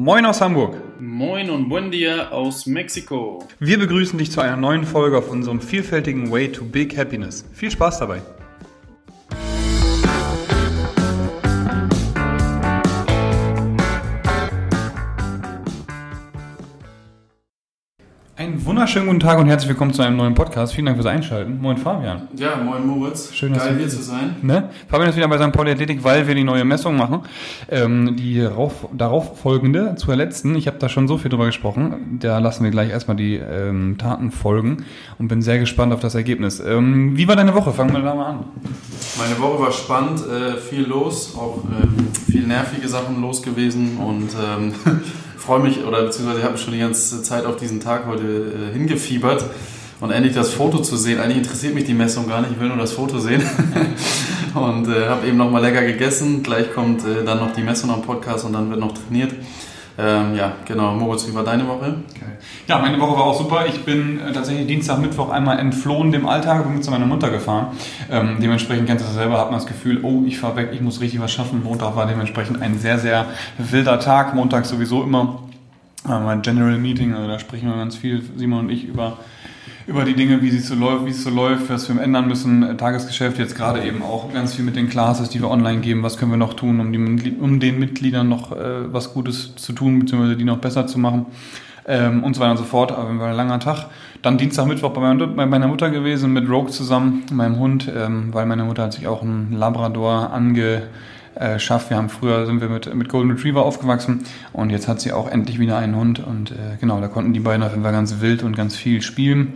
Moin 0.00 0.24
aus 0.26 0.40
Hamburg. 0.40 0.76
Moin 1.00 1.50
und 1.50 1.68
buen 1.68 1.90
dia 1.90 2.28
aus 2.30 2.66
Mexiko. 2.66 3.44
Wir 3.58 3.80
begrüßen 3.80 4.16
dich 4.16 4.30
zu 4.30 4.40
einer 4.40 4.56
neuen 4.56 4.84
Folge 4.84 5.18
auf 5.18 5.28
unserem 5.28 5.60
vielfältigen 5.60 6.30
Way 6.30 6.52
to 6.52 6.64
Big 6.64 6.96
Happiness. 6.96 7.44
Viel 7.52 7.72
Spaß 7.72 7.98
dabei. 7.98 8.22
Wunderschönen 18.88 19.08
guten 19.08 19.20
Tag 19.20 19.38
und 19.38 19.48
herzlich 19.48 19.68
willkommen 19.68 19.92
zu 19.92 20.00
einem 20.00 20.16
neuen 20.16 20.32
Podcast. 20.32 20.72
Vielen 20.72 20.86
Dank 20.86 20.96
fürs 20.96 21.06
Einschalten. 21.06 21.60
Moin 21.60 21.76
Fabian. 21.76 22.26
Ja, 22.34 22.56
moin 22.56 22.86
Moritz. 22.86 23.34
Schön, 23.34 23.52
dass 23.52 23.64
Geil 23.64 23.74
du 23.74 23.80
hier 23.80 23.88
zu 23.90 24.02
sein. 24.02 24.36
Ne? 24.40 24.70
Fabian 24.88 25.10
ist 25.10 25.16
wieder 25.16 25.28
bei 25.28 25.36
St. 25.36 25.52
Pauli 25.52 25.72
Athletik, 25.72 26.02
weil 26.04 26.26
wir 26.26 26.34
die 26.34 26.42
neue 26.42 26.64
Messung 26.64 26.96
machen. 26.96 27.20
Ähm, 27.68 28.16
die 28.16 28.42
rauf, 28.42 28.88
darauf 28.96 29.38
folgende, 29.38 29.94
zur 29.96 30.16
letzten, 30.16 30.54
ich 30.54 30.66
habe 30.66 30.78
da 30.78 30.88
schon 30.88 31.06
so 31.06 31.18
viel 31.18 31.28
drüber 31.28 31.44
gesprochen, 31.44 32.18
da 32.18 32.38
lassen 32.38 32.64
wir 32.64 32.70
gleich 32.70 32.88
erstmal 32.88 33.18
die 33.18 33.34
ähm, 33.34 33.98
Taten 33.98 34.30
folgen 34.30 34.86
und 35.18 35.28
bin 35.28 35.42
sehr 35.42 35.58
gespannt 35.58 35.92
auf 35.92 36.00
das 36.00 36.14
Ergebnis. 36.14 36.58
Ähm, 36.58 37.14
wie 37.14 37.28
war 37.28 37.36
deine 37.36 37.52
Woche? 37.52 37.72
Fangen 37.72 37.92
wir 37.92 38.00
da 38.00 38.14
mal 38.14 38.26
an. 38.26 38.44
Meine 39.18 39.38
Woche 39.38 39.64
war 39.64 39.72
spannend, 39.72 40.20
äh, 40.20 40.56
viel 40.56 40.86
los, 40.86 41.36
auch 41.36 41.62
ähm, 41.64 42.08
viel 42.32 42.46
nervige 42.46 42.88
Sachen 42.88 43.20
los 43.20 43.42
gewesen 43.42 43.98
und 43.98 44.30
ähm, 44.42 44.72
freue 45.38 45.60
mich 45.60 45.84
oder 45.84 46.02
beziehungsweise 46.02 46.40
ich 46.40 46.44
habe 46.44 46.58
schon 46.58 46.72
die 46.72 46.80
ganze 46.80 47.22
Zeit 47.22 47.46
auf 47.46 47.56
diesen 47.56 47.80
Tag 47.80 48.06
heute 48.06 48.24
äh, 48.24 48.72
hingefiebert 48.72 49.44
und 50.00 50.10
endlich 50.10 50.34
das 50.34 50.50
Foto 50.50 50.78
zu 50.78 50.96
sehen. 50.96 51.20
Eigentlich 51.20 51.38
interessiert 51.38 51.74
mich 51.74 51.84
die 51.84 51.94
Messung 51.94 52.28
gar 52.28 52.40
nicht, 52.40 52.52
ich 52.52 52.60
will 52.60 52.68
nur 52.68 52.76
das 52.76 52.92
Foto 52.92 53.18
sehen 53.18 53.42
und 54.54 54.88
äh, 54.88 55.08
habe 55.08 55.26
eben 55.26 55.36
noch 55.36 55.50
mal 55.50 55.60
lecker 55.60 55.82
gegessen. 55.82 56.42
Gleich 56.42 56.72
kommt 56.72 57.04
äh, 57.04 57.24
dann 57.24 57.38
noch 57.38 57.52
die 57.52 57.62
Messung 57.62 57.90
am 57.90 58.02
Podcast 58.02 58.44
und 58.44 58.52
dann 58.52 58.70
wird 58.70 58.80
noch 58.80 58.92
trainiert. 58.92 59.32
Ähm, 60.00 60.36
ja, 60.36 60.52
genau. 60.64 60.94
Moritz, 60.94 61.26
wie 61.26 61.34
war 61.34 61.42
deine 61.42 61.66
Woche? 61.66 61.96
Ja, 62.68 62.78
meine 62.78 63.00
Woche 63.00 63.16
war 63.16 63.24
auch 63.24 63.36
super. 63.36 63.66
Ich 63.66 63.84
bin 63.84 64.20
äh, 64.20 64.32
tatsächlich 64.32 64.68
Dienstag, 64.68 65.00
Mittwoch 65.00 65.30
einmal 65.30 65.58
entflohen 65.58 66.12
dem 66.12 66.26
Alltag, 66.28 66.62
bin 66.62 66.74
mit 66.74 66.84
zu 66.84 66.92
meiner 66.92 67.06
Mutter 67.06 67.30
gefahren. 67.30 67.76
Ähm, 68.08 68.36
dementsprechend 68.40 68.86
kennst 68.86 69.04
du 69.04 69.08
das 69.08 69.16
selber, 69.16 69.38
hat 69.38 69.50
man 69.50 69.58
das 69.58 69.66
Gefühl, 69.66 70.04
oh, 70.04 70.22
ich 70.24 70.38
fahre 70.38 70.54
weg, 70.54 70.70
ich 70.72 70.80
muss 70.80 71.00
richtig 71.00 71.20
was 71.20 71.32
schaffen. 71.32 71.64
Montag 71.64 71.96
war 71.96 72.06
dementsprechend 72.06 72.62
ein 72.62 72.78
sehr, 72.78 73.00
sehr 73.00 73.26
wilder 73.58 73.98
Tag. 73.98 74.36
Montag 74.36 74.66
sowieso 74.66 75.02
immer 75.02 75.40
äh, 76.06 76.20
mein 76.20 76.42
General 76.42 76.78
Meeting, 76.78 77.14
also 77.14 77.26
da 77.26 77.40
sprechen 77.40 77.68
wir 77.68 77.76
ganz 77.76 77.96
viel, 77.96 78.22
Simon 78.36 78.60
und 78.60 78.70
ich, 78.70 78.84
über 78.84 79.18
über 79.88 80.04
die 80.04 80.14
Dinge, 80.14 80.42
wie 80.42 80.54
es 80.54 80.68
so 80.68 80.74
läuft, 80.74 81.06
wie 81.06 81.10
es 81.10 81.24
so 81.24 81.30
läuft, 81.30 81.70
was 81.70 81.88
wir 81.88 82.00
ändern 82.00 82.28
müssen, 82.28 82.62
äh, 82.62 82.76
Tagesgeschäft, 82.76 83.38
jetzt 83.38 83.56
gerade 83.56 83.82
eben 83.82 84.02
auch 84.02 84.30
ganz 84.32 84.54
viel 84.54 84.64
mit 84.64 84.76
den 84.76 84.90
Classes, 84.90 85.30
die 85.30 85.40
wir 85.40 85.48
online 85.48 85.80
geben, 85.80 86.02
was 86.02 86.18
können 86.18 86.30
wir 86.30 86.36
noch 86.36 86.52
tun, 86.52 86.78
um, 86.78 86.92
die, 86.92 87.32
um 87.32 87.58
den 87.58 87.78
Mitgliedern 87.78 88.28
noch 88.28 88.52
äh, 88.52 88.92
was 88.92 89.14
Gutes 89.14 89.56
zu 89.56 89.72
tun, 89.72 89.98
beziehungsweise 89.98 90.36
die 90.36 90.44
noch 90.44 90.58
besser 90.58 90.86
zu 90.86 90.98
machen 90.98 91.24
ähm, 91.86 92.22
und 92.22 92.34
so 92.34 92.40
weiter 92.42 92.50
und 92.50 92.58
so 92.58 92.64
fort. 92.64 92.92
Aber 92.92 93.18
war 93.18 93.30
ein 93.30 93.36
langer 93.36 93.60
Tag. 93.60 93.86
Dann 94.20 94.36
Dienstag, 94.36 94.66
Mittwoch 94.66 94.90
bei 94.90 95.00
meiner, 95.46 95.68
Mutter 95.68 95.88
gewesen, 95.88 96.34
mit 96.34 96.50
Rogue 96.50 96.70
zusammen, 96.70 97.24
meinem 97.32 97.58
Hund, 97.58 97.90
ähm, 97.96 98.28
weil 98.32 98.44
meine 98.44 98.64
Mutter 98.64 98.82
hat 98.82 98.92
sich 98.92 99.06
auch 99.06 99.22
einen 99.22 99.52
Labrador 99.52 100.34
ange 100.34 100.82
äh, 101.34 101.58
schafft. 101.58 101.88
Wir 101.88 101.96
haben 101.96 102.10
früher 102.10 102.44
sind 102.44 102.60
wir 102.60 102.68
mit, 102.68 102.94
mit 102.94 103.08
Golden 103.08 103.30
Retriever 103.30 103.64
aufgewachsen 103.64 104.24
und 104.52 104.68
jetzt 104.68 104.86
hat 104.86 105.00
sie 105.00 105.12
auch 105.12 105.30
endlich 105.30 105.58
wieder 105.58 105.78
einen 105.78 105.96
Hund 105.96 106.18
und 106.18 106.50
äh, 106.50 106.76
genau, 106.78 107.00
da 107.00 107.08
konnten 107.08 107.32
die 107.32 107.40
beiden 107.40 107.62
auf 107.62 107.70
jeden 107.70 107.84
Fall 107.84 107.92
ganz 107.92 108.20
wild 108.20 108.42
und 108.42 108.54
ganz 108.54 108.76
viel 108.76 109.00
spielen. 109.00 109.54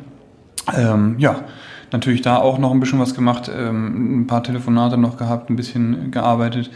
Ähm, 0.76 1.16
ja, 1.18 1.44
natürlich 1.92 2.22
da 2.22 2.36
auch 2.36 2.58
noch 2.58 2.70
ein 2.70 2.80
bisschen 2.80 3.00
was 3.00 3.14
gemacht, 3.14 3.50
ähm, 3.54 4.22
ein 4.22 4.26
paar 4.26 4.42
Telefonate 4.42 4.96
noch 4.96 5.16
gehabt, 5.16 5.50
ein 5.50 5.56
bisschen 5.56 6.10
gearbeitet. 6.10 6.70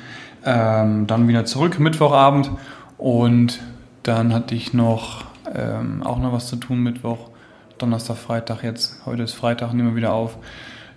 Ähm, 0.45 1.06
dann 1.06 1.28
wieder 1.28 1.45
zurück, 1.45 1.78
Mittwochabend 1.81 2.51
und 2.98 3.61
dann 4.03 4.33
hatte 4.33 4.55
ich 4.55 4.73
noch 4.73 5.25
ähm, 5.53 6.03
auch 6.03 6.19
noch 6.19 6.33
was 6.33 6.47
zu 6.47 6.56
tun, 6.56 6.83
Mittwoch, 6.83 7.31
Donnerstag, 7.78 8.16
Freitag 8.16 8.62
jetzt. 8.62 9.00
Heute 9.06 9.25
ist 9.25 9.34
Freitag, 9.34 9.72
nehmen 9.72 9.91
wir 9.91 9.97
wieder 9.97 10.12
auf. 10.12 10.39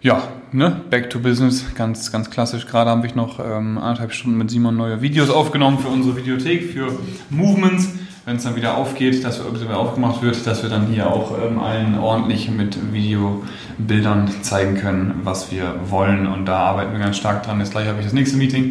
Ja, 0.02 0.24
ne, 0.52 0.80
back 0.90 1.10
to 1.10 1.20
business, 1.20 1.66
ganz, 1.76 2.12
ganz 2.12 2.30
klassisch. 2.30 2.68
Gerade 2.68 2.90
habe 2.90 3.06
ich 3.06 3.16
noch 3.16 3.40
ähm, 3.40 3.78
anderthalb 3.78 4.14
Stunden 4.14 4.38
mit 4.38 4.50
Simon 4.50 4.78
neue 4.78 5.02
Videos 5.02 5.30
aufgenommen 5.30 5.80
für 5.80 5.90
unsere 5.90 6.16
Videothek, 6.16 6.72
für 6.72 6.88
Movements 7.30 7.90
wenn 8.30 8.36
es 8.36 8.44
dann 8.44 8.56
wieder 8.56 8.78
aufgeht, 8.78 9.24
dass 9.24 9.40
irgendwie 9.40 9.64
wieder 9.64 9.80
aufgemacht 9.80 10.22
wird, 10.22 10.46
dass 10.46 10.62
wir 10.62 10.70
dann 10.70 10.86
hier 10.86 11.08
auch 11.08 11.34
ähm, 11.44 11.58
allen 11.58 11.98
ordentlich 11.98 12.52
mit 12.52 12.94
Videobildern 12.94 14.30
zeigen 14.44 14.78
können, 14.78 15.22
was 15.24 15.52
wir 15.52 15.74
wollen. 15.90 16.28
Und 16.28 16.46
da 16.46 16.58
arbeiten 16.58 16.92
wir 16.92 17.00
ganz 17.00 17.18
stark 17.18 17.42
dran. 17.42 17.60
Jetzt 17.60 17.72
gleich 17.72 17.88
habe 17.88 17.98
ich 17.98 18.06
das 18.06 18.14
nächste 18.14 18.38
Meeting. 18.38 18.70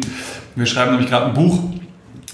Wir 0.55 0.65
schreiben 0.65 0.91
nämlich 0.91 1.09
gerade 1.09 1.25
ein 1.25 1.33
Buch. 1.33 1.59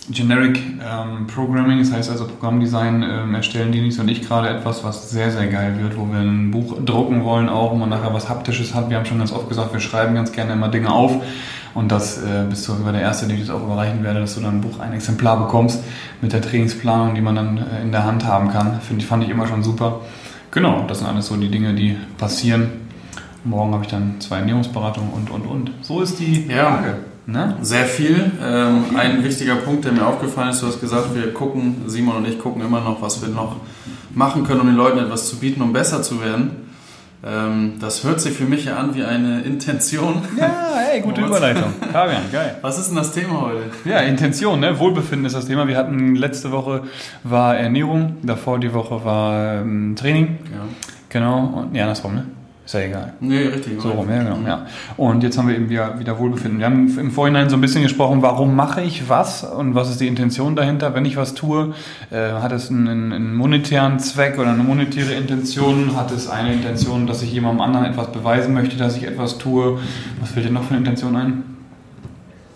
Generic 0.08 0.58
ähm, 0.58 1.26
Programming, 1.26 1.80
das 1.80 1.92
heißt 1.92 2.12
also 2.12 2.28
Programmdesign, 2.28 3.02
ähm, 3.02 3.34
erstellen 3.34 3.72
Denis 3.72 3.98
und 3.98 4.08
ich 4.08 4.22
gerade 4.22 4.50
etwas, 4.50 4.84
was 4.84 5.10
sehr, 5.10 5.32
sehr 5.32 5.48
geil 5.48 5.80
wird, 5.82 5.98
wo 5.98 6.06
wir 6.06 6.20
ein 6.20 6.52
Buch 6.52 6.78
drucken 6.86 7.24
wollen, 7.24 7.50
auch 7.50 7.72
wo 7.72 7.76
man 7.76 7.90
nachher 7.90 8.14
was 8.14 8.30
Haptisches 8.30 8.76
hat. 8.76 8.92
Wir 8.92 8.98
haben 8.98 9.08
schon 9.08 9.18
ganz 9.18 9.32
oft 9.32 9.50
gesagt, 9.50 9.74
wir 9.74 9.80
schreiben 9.80 10.14
ganz 10.14 10.32
gerne 10.32 10.54
immer 10.54 10.68
Dinge 10.68 10.92
auf 10.92 11.24
und 11.76 11.92
das 11.92 12.18
äh, 12.18 12.46
bist 12.50 12.68
du 12.68 12.74
über 12.74 12.94
der 12.94 13.02
Erste, 13.02 13.28
den 13.28 13.36
ich 13.36 13.46
das 13.46 13.56
auch 13.56 13.62
überreichen 13.62 14.04
werde, 14.04 14.22
dass 14.22 14.36
du 14.36 14.42
dann 14.42 14.56
ein 14.56 14.62
Buch, 14.62 14.80
ein 14.80 14.94
Exemplar 14.94 15.38
bekommst 15.38 15.84
mit 16.22 16.32
der 16.34 16.42
Trainingsplanung, 16.42 17.14
die 17.16 17.22
man 17.22 17.36
dann 17.36 17.58
äh, 17.58 17.82
in 17.84 17.92
der 17.92 18.06
Hand 18.06 18.26
haben 18.26 18.50
kann. 18.50 18.80
Finde 18.80 19.04
ich, 19.04 19.08
fand 19.08 19.24
ich 19.26 19.30
immer 19.30 19.46
schon 19.46 19.62
super. 19.62 20.00
Genau, 20.52 20.86
das 20.88 21.00
sind 21.00 21.08
alles 21.08 21.28
so 21.28 21.36
die 21.36 21.52
Dinge, 21.52 21.74
die 21.74 21.98
passieren. 22.18 22.72
Morgen 23.44 23.74
habe 23.74 23.84
ich 23.84 23.92
dann 23.92 24.16
zwei 24.20 24.40
Ernährungsberatungen 24.40 25.12
und, 25.12 25.30
und, 25.30 25.42
und. 25.46 25.72
So 25.82 26.02
ist 26.02 26.18
die 26.20 26.48
ja. 26.48 26.64
Lage. 26.64 26.96
Ne? 27.28 27.58
Sehr 27.62 27.86
viel. 27.86 28.32
Ähm, 28.42 28.86
ein 28.96 29.24
wichtiger 29.24 29.56
Punkt, 29.56 29.84
der 29.84 29.92
mir 29.92 30.08
aufgefallen 30.08 30.52
ist, 30.52 30.62
du 30.62 30.68
hast 30.68 30.80
gesagt, 30.80 31.14
wir 31.14 31.34
gucken, 31.34 31.84
Simon 31.88 32.18
und 32.18 32.28
ich 32.28 32.40
gucken 32.40 32.62
immer 32.62 32.80
noch, 32.80 33.02
was 33.02 33.22
wir 33.22 33.30
noch 33.30 33.58
machen 34.14 34.46
können, 34.46 34.62
um 34.62 34.68
den 34.68 34.78
Leuten 34.78 35.00
etwas 35.00 35.28
zu 35.28 35.38
bieten, 35.38 35.62
um 35.62 35.74
besser 35.74 36.02
zu 36.02 36.22
werden. 36.22 36.65
Ähm, 37.26 37.74
das 37.80 38.04
hört 38.04 38.22
sich 38.22 38.34
für 38.34 38.44
mich 38.44 38.66
ja 38.66 38.78
an 38.78 38.94
wie 38.94 39.04
eine 39.04 39.42
Intention. 39.42 40.22
Ja, 40.38 40.76
hey, 40.76 41.02
gute 41.02 41.22
Überleitung. 41.22 41.74
Fabian, 41.92 42.24
geil. 42.32 42.58
Was 42.62 42.78
ist 42.78 42.90
denn 42.90 42.98
das 42.98 43.12
Thema 43.14 43.42
heute? 43.42 43.64
Ja, 43.86 44.00
Intention, 44.00 44.60
ne? 44.60 44.78
Wohlbefinden 44.78 45.26
ist 45.26 45.36
das 45.36 45.48
Thema. 45.48 45.68
Wir 45.68 45.78
hatten 45.78 46.16
letzte 46.16 46.52
Woche 46.52 46.84
war 47.24 47.58
Ernährung, 47.58 48.18
davor 48.22 48.60
die 48.60 48.74
Woche 48.74 49.04
war 49.04 49.62
ähm, 49.62 49.96
Training. 49.96 50.38
Ja. 50.52 50.62
Genau, 51.10 51.46
und 51.46 51.76
ja, 51.76 51.84
andersrum, 51.84 52.16
ne? 52.16 52.26
Ist 52.66 52.74
ja 52.74 52.80
egal. 52.80 53.14
Nee, 53.20 53.44
richtig. 53.44 53.80
So 53.80 53.92
rum, 53.92 54.10
ja, 54.10 54.24
genau. 54.24 54.38
Mhm. 54.38 54.48
Ja. 54.48 54.66
Und 54.98 55.22
jetzt 55.22 55.38
haben 55.38 55.48
wir 55.48 55.56
eben 55.56 55.70
wieder, 55.70 56.00
wieder 56.00 56.18
Wohlbefinden. 56.18 56.58
Wir 56.58 56.66
haben 56.66 56.98
im 56.98 57.12
Vorhinein 57.12 57.48
so 57.48 57.58
ein 57.58 57.62
bisschen 57.62 57.84
gesprochen, 57.84 58.24
warum 58.24 58.56
mache 58.56 58.82
ich 58.82 59.08
was 59.08 59.44
und 59.44 59.76
was 59.76 59.92
ist 59.92 60.02
die 60.02 60.08
Intention 60.08 60.56
dahinter, 60.56 60.96
wenn 60.96 61.06
ich 61.06 61.16
was 61.16 61.36
tue. 61.36 61.76
Äh, 62.10 62.32
hat 62.32 62.52
es 62.52 62.72
einen, 62.72 63.14
einen, 63.14 63.36
monetären 63.36 64.00
Zweck 64.00 64.40
oder 64.40 64.50
eine 64.50 64.64
monetäre 64.64 65.14
Intention? 65.14 65.96
Hat 65.96 66.12
es 66.12 66.28
eine 66.28 66.54
Intention, 66.54 67.06
dass 67.06 67.22
ich 67.22 67.32
jemandem 67.32 67.62
anderen 67.62 67.86
etwas 67.86 68.12
beweisen 68.12 68.56
möchte, 68.56 68.78
dass 68.78 68.98
ich 68.98 69.04
etwas 69.04 69.38
tue? 69.38 69.78
Was 70.20 70.32
fällt 70.32 70.48
dir 70.48 70.52
noch 70.52 70.64
für 70.64 70.70
eine 70.70 70.80
Intention 70.80 71.16
ein? 71.16 71.44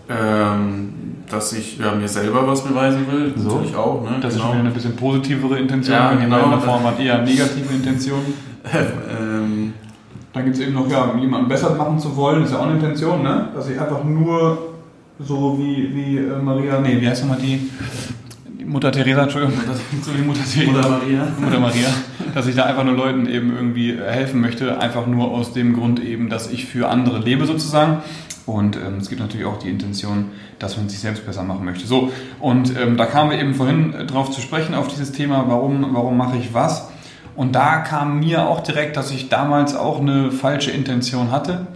Ähm, 0.09 0.93
dass 1.29 1.53
ich 1.53 1.77
ja, 1.77 1.93
mir 1.93 2.07
selber 2.07 2.47
was 2.47 2.63
beweisen 2.63 3.05
will, 3.11 3.31
so. 3.35 3.57
natürlich 3.57 3.75
auch. 3.75 4.01
Ne? 4.01 4.17
Das 4.21 4.33
genau. 4.33 4.45
ist 4.45 4.51
schon 4.51 4.59
eine 4.59 4.71
bisschen 4.71 4.95
positivere 4.95 5.59
Intention, 5.59 5.95
ja, 5.95 6.09
wenn 6.09 6.21
genau. 6.21 6.45
in 6.45 6.49
der 6.49 6.61
Form 6.61 6.83
hat 6.83 6.99
eher 6.99 7.21
negative 7.21 7.71
Intentionen. 7.71 8.33
ähm, 8.73 9.73
dann 10.33 10.45
gibt 10.45 10.57
es 10.57 10.61
eben 10.61 10.73
noch, 10.73 10.89
ja, 10.89 11.15
jemanden 11.19 11.47
besser 11.47 11.75
machen 11.75 11.99
zu 11.99 12.15
wollen, 12.15 12.43
ist 12.43 12.51
ja 12.51 12.59
auch 12.59 12.65
eine 12.65 12.75
Intention, 12.75 13.23
ne? 13.23 13.49
Dass 13.55 13.69
ich 13.69 13.79
einfach 13.79 14.03
nur 14.03 14.57
so 15.19 15.57
wie, 15.57 15.93
wie 15.93 16.17
äh, 16.17 16.41
Maria, 16.41 16.79
nee, 16.79 16.99
wie 17.01 17.07
heißt 17.07 17.23
nochmal 17.23 17.39
die? 17.41 17.69
die 18.59 18.65
Mutter 18.65 18.91
Teresa, 18.91 19.23
Entschuldigung, 19.23 19.57
so 20.01 20.17
wie 20.17 20.21
Mutter 20.21 20.41
Teresa. 20.43 20.71
Mutter 20.71 20.89
Maria. 20.89 21.27
Mutter 21.39 21.59
Maria. 21.59 21.87
Dass 22.33 22.47
ich 22.47 22.55
da 22.55 22.65
einfach 22.65 22.83
nur 22.83 22.95
Leuten 22.95 23.25
eben 23.27 23.55
irgendwie 23.55 23.97
helfen 23.97 24.41
möchte, 24.41 24.79
einfach 24.79 25.07
nur 25.07 25.31
aus 25.31 25.53
dem 25.53 25.73
Grund 25.73 25.99
eben, 26.03 26.29
dass 26.29 26.51
ich 26.51 26.65
für 26.65 26.89
andere 26.89 27.19
lebe 27.19 27.45
sozusagen. 27.45 28.03
Und 28.45 28.77
ähm, 28.77 28.97
es 28.99 29.09
gibt 29.09 29.21
natürlich 29.21 29.45
auch 29.45 29.59
die 29.59 29.69
Intention, 29.69 30.25
dass 30.57 30.77
man 30.77 30.89
sich 30.89 30.99
selbst 30.99 31.25
besser 31.25 31.43
machen 31.43 31.65
möchte. 31.65 31.85
So, 31.85 32.11
und 32.39 32.75
ähm, 32.77 32.97
da 32.97 33.05
kamen 33.05 33.31
wir 33.31 33.39
eben 33.39 33.53
vorhin 33.53 33.93
äh, 33.93 34.05
drauf 34.05 34.31
zu 34.31 34.41
sprechen, 34.41 34.73
auf 34.73 34.87
dieses 34.87 35.11
Thema, 35.11 35.45
warum, 35.47 35.85
warum 35.93 36.17
mache 36.17 36.37
ich 36.37 36.53
was? 36.53 36.88
Und 37.39 37.55
da 37.55 37.77
kam 37.77 38.19
mir 38.19 38.49
auch 38.49 38.59
direkt, 38.59 38.97
dass 38.97 39.11
ich 39.11 39.29
damals 39.29 39.73
auch 39.73 40.01
eine 40.01 40.29
falsche 40.29 40.71
Intention 40.71 41.31
hatte. 41.31 41.67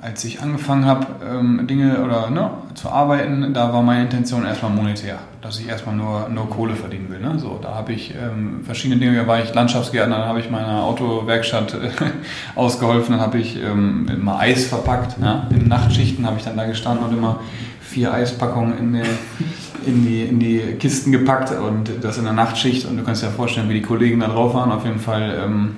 Als 0.00 0.24
ich 0.24 0.40
angefangen 0.40 0.86
habe, 0.86 1.06
ähm, 1.22 1.66
Dinge 1.66 2.02
oder 2.02 2.30
ne, 2.30 2.48
zu 2.72 2.88
arbeiten, 2.88 3.52
da 3.52 3.74
war 3.74 3.82
meine 3.82 4.04
Intention 4.04 4.46
erstmal 4.46 4.70
monetär, 4.70 5.18
dass 5.42 5.60
ich 5.60 5.68
erstmal 5.68 5.96
nur, 5.96 6.30
nur 6.30 6.48
Kohle 6.48 6.76
verdienen 6.76 7.10
will. 7.10 7.20
Ne? 7.20 7.38
So, 7.38 7.58
da 7.60 7.74
habe 7.74 7.92
ich 7.92 8.14
ähm, 8.14 8.64
verschiedene 8.64 8.98
Dinge, 8.98 9.18
da 9.18 9.26
war 9.26 9.42
ich 9.42 9.52
Landschaftsgärtner, 9.52 10.16
dann 10.16 10.28
habe 10.28 10.40
ich 10.40 10.50
meiner 10.50 10.82
Autowerkstatt 10.82 11.74
äh, 11.74 11.90
ausgeholfen, 12.58 13.12
dann 13.12 13.20
habe 13.20 13.36
ich 13.36 13.62
ähm, 13.62 14.06
immer 14.08 14.38
Eis 14.38 14.64
verpackt. 14.64 15.18
Ne? 15.18 15.46
In 15.50 15.68
Nachtschichten 15.68 16.24
habe 16.24 16.38
ich 16.38 16.44
dann 16.44 16.56
da 16.56 16.64
gestanden 16.64 17.04
und 17.04 17.12
immer 17.12 17.40
vier 17.82 18.14
Eispackungen 18.14 18.78
in, 18.78 18.92
die, 18.94 19.02
in, 19.86 20.04
die, 20.04 20.22
in 20.22 20.38
die 20.38 20.58
Kisten 20.78 21.12
gepackt 21.12 21.52
und 21.52 21.90
das 22.02 22.18
in 22.18 22.24
der 22.24 22.32
Nachtschicht. 22.32 22.86
Und 22.86 22.96
du 22.96 23.04
kannst 23.04 23.22
dir 23.22 23.26
ja 23.26 23.32
vorstellen, 23.32 23.68
wie 23.68 23.74
die 23.74 23.82
Kollegen 23.82 24.20
da 24.20 24.28
drauf 24.28 24.54
waren. 24.54 24.72
Auf 24.72 24.84
jeden 24.84 25.00
Fall 25.00 25.42
ähm, 25.44 25.76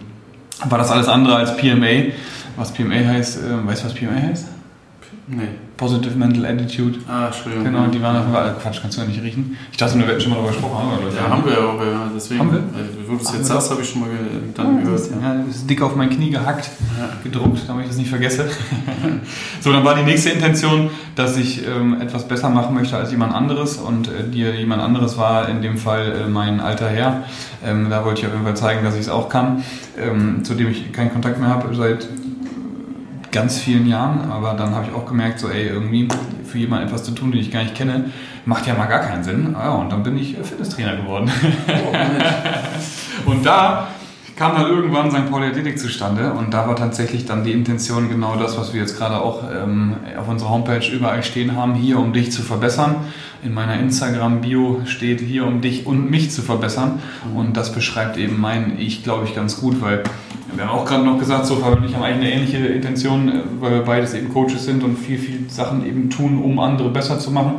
war 0.69 0.79
das 0.79 0.91
alles 0.91 1.09
andere 1.09 1.37
als 1.37 1.57
PMA. 1.57 2.13
Was 2.57 2.73
PMA 2.73 2.95
heißt, 2.95 3.39
äh, 3.39 3.67
weißt 3.67 3.83
du, 3.83 3.87
was 3.87 3.95
PMA 3.95 4.29
heißt? 4.29 4.49
Nee. 5.27 5.49
Positive 5.77 6.17
Mental 6.17 6.47
Attitude. 6.47 6.99
Ah, 7.09 7.27
Entschuldigung. 7.27 7.65
Genau, 7.65 7.87
die 7.89 8.01
waren 8.01 8.17
auf 8.17 8.23
jeden 8.23 8.35
Fall. 8.35 8.55
Quatsch, 8.63 8.79
kannst 8.81 8.97
du 8.97 9.03
ja 9.03 9.09
nicht 9.09 9.21
riechen. 9.23 9.57
Ich 9.73 9.77
dachte 9.77 9.99
nur, 9.99 10.07
wir 10.07 10.13
hätten 10.15 10.23
schon 10.23 10.31
mal 10.31 10.37
darüber 10.37 10.53
gesprochen. 10.53 10.75
Haben. 10.77 11.17
Ja, 11.17 11.29
haben 11.31 11.45
wir 11.45 11.53
ja 11.53 11.59
auch, 11.59 11.81
ja. 11.81 12.11
Deswegen, 12.15 12.41
Haben 12.41 12.53
wir? 12.53 12.59
äh, 12.59 13.09
wo 13.09 13.15
du 13.17 13.23
es 13.23 13.33
jetzt 13.33 13.39
wir 13.39 13.45
sagst, 13.45 13.71
habe 13.73 13.83
ich 13.83 13.89
schon 13.91 14.01
mal 14.03 14.11
dann 14.55 14.85
gehört. 14.85 15.01
Ja. 15.11 15.35
Ja, 15.35 15.43
das 15.47 15.57
ist 15.57 15.69
dick 15.71 15.83
auf 15.83 15.97
mein 15.97 16.11
Knie 16.11 16.31
gehackt, 16.31 16.71
Ja. 16.99 17.09
gedruckt, 17.25 17.63
damit 17.67 17.85
ich 17.85 17.89
das 17.91 17.99
nicht 17.99 18.09
vergesse. 18.11 18.47
so, 19.61 19.73
dann 19.73 19.85
war 19.85 19.97
die 19.97 20.05
nächste 20.05 20.31
Intention, 20.31 20.91
dass 21.17 21.37
ich 21.37 21.67
ähm, 21.67 22.01
etwas 22.01 22.29
besser 22.29 22.51
machen 22.51 22.75
möchte 22.75 22.97
als 22.97 23.11
jemand 23.11 23.35
anderes. 23.35 23.77
Und 23.79 24.07
äh, 24.09 24.29
die, 24.33 24.43
jemand 24.45 24.81
anderes 24.81 25.19
war 25.19 25.49
in 25.49 25.61
dem 25.61 25.77
Fall 25.77 26.25
äh, 26.25 26.29
mein 26.29 26.61
alter 26.61 26.89
Herr. 26.89 27.25
Ähm, 27.65 27.89
da 27.91 28.05
wollte 28.05 28.21
ich 28.21 28.27
auf 28.27 28.33
jeden 28.33 28.45
Fall 28.45 28.57
zeigen, 28.57 28.85
dass 28.85 28.95
ich 28.95 29.01
es 29.03 29.09
auch 29.09 29.29
kann. 29.29 29.65
Ähm, 29.99 30.45
zu 30.45 30.55
dem 30.55 30.71
ich 30.71 30.93
keinen 30.93 31.13
Kontakt 31.13 31.41
mehr 31.41 31.49
habe 31.49 31.75
seit 31.75 32.07
ganz 33.35 33.59
vielen 33.59 33.87
Jahren, 33.87 34.31
aber 34.31 34.55
dann 34.55 34.75
habe 34.75 34.87
ich 34.89 34.95
auch 34.95 35.07
gemerkt, 35.07 35.41
so 35.41 35.49
ey, 35.49 35.67
irgendwie 35.67 36.09
für 36.45 36.59
jemanden 36.59 36.87
etwas 36.87 37.03
zu 37.03 37.11
tun, 37.11 37.33
den 37.33 37.41
ich 37.41 37.51
gar 37.51 37.63
nicht 37.63 37.75
kenne, 37.75 38.13
macht 38.47 38.67
ja 38.67 38.75
mal 38.75 38.87
gar 38.87 39.01
keinen 39.01 39.25
Sinn. 39.25 39.57
Ah, 39.57 39.65
ja, 39.65 39.71
und 39.73 39.91
dann 39.91 40.03
bin 40.05 40.17
ich 40.17 40.39
äh, 40.39 40.45
Fitnesstrainer 40.45 40.97
geworden. 40.97 41.31
Oh. 43.27 43.31
Und 43.31 43.45
da 43.47 43.89
kam 44.37 44.55
dann 44.55 44.67
irgendwann 44.67 45.11
St. 45.11 45.31
Pauli 45.31 45.47
Athletik 45.47 45.79
zustande 45.79 46.33
und 46.33 46.53
da 46.53 46.67
war 46.67 46.77
tatsächlich 46.77 47.25
dann 47.25 47.45
die 47.45 47.53
Intention 47.53 48.09
genau 48.09 48.37
das, 48.37 48.59
was 48.59 48.73
wir 48.73 48.81
jetzt 48.81 48.99
gerade 48.99 49.21
auch 49.21 49.43
ähm, 49.51 49.97
auf 50.19 50.29
unserer 50.29 50.51
Homepage 50.51 50.87
überall 50.93 51.23
stehen 51.23 51.57
haben, 51.57 51.75
hier 51.75 51.99
um 51.99 52.13
dich 52.13 52.33
zu 52.33 52.43
verbessern. 52.43 52.97
In 53.43 53.55
meiner 53.55 53.79
Instagram-Bio 53.79 54.83
steht 54.87 55.21
hier 55.21 55.47
um 55.47 55.61
dich 55.61 55.87
und 55.87 56.11
mich 56.11 56.31
zu 56.31 56.43
verbessern 56.43 57.01
und 57.35 57.57
das 57.57 57.73
beschreibt 57.73 58.17
eben 58.17 58.41
mein 58.41 58.79
Ich, 58.79 59.05
glaube 59.05 59.25
ich, 59.25 59.35
ganz 59.35 59.61
gut, 59.61 59.81
weil 59.81 60.03
wir 60.57 60.69
haben 60.69 60.79
auch 60.79 60.85
gerade 60.85 61.05
noch 61.05 61.19
gesagt, 61.19 61.47
so 61.47 61.55
und 61.55 61.85
ich 61.85 61.95
haben 61.95 62.03
eigentlich 62.03 62.27
eine 62.27 62.33
ähnliche 62.33 62.67
Intention, 62.67 63.29
äh, 63.29 63.43
weil 63.61 63.73
wir 63.73 63.83
beides 63.83 64.15
eben 64.15 64.33
Coaches 64.33 64.65
sind 64.65 64.83
und 64.83 64.97
viel, 64.97 65.19
viel 65.19 65.49
Sachen 65.49 65.87
eben 65.87 66.11
tun, 66.11 66.43
um 66.43 66.59
andere 66.59 66.91
besser 66.91 67.19
zu 67.19 67.31
machen. 67.31 67.57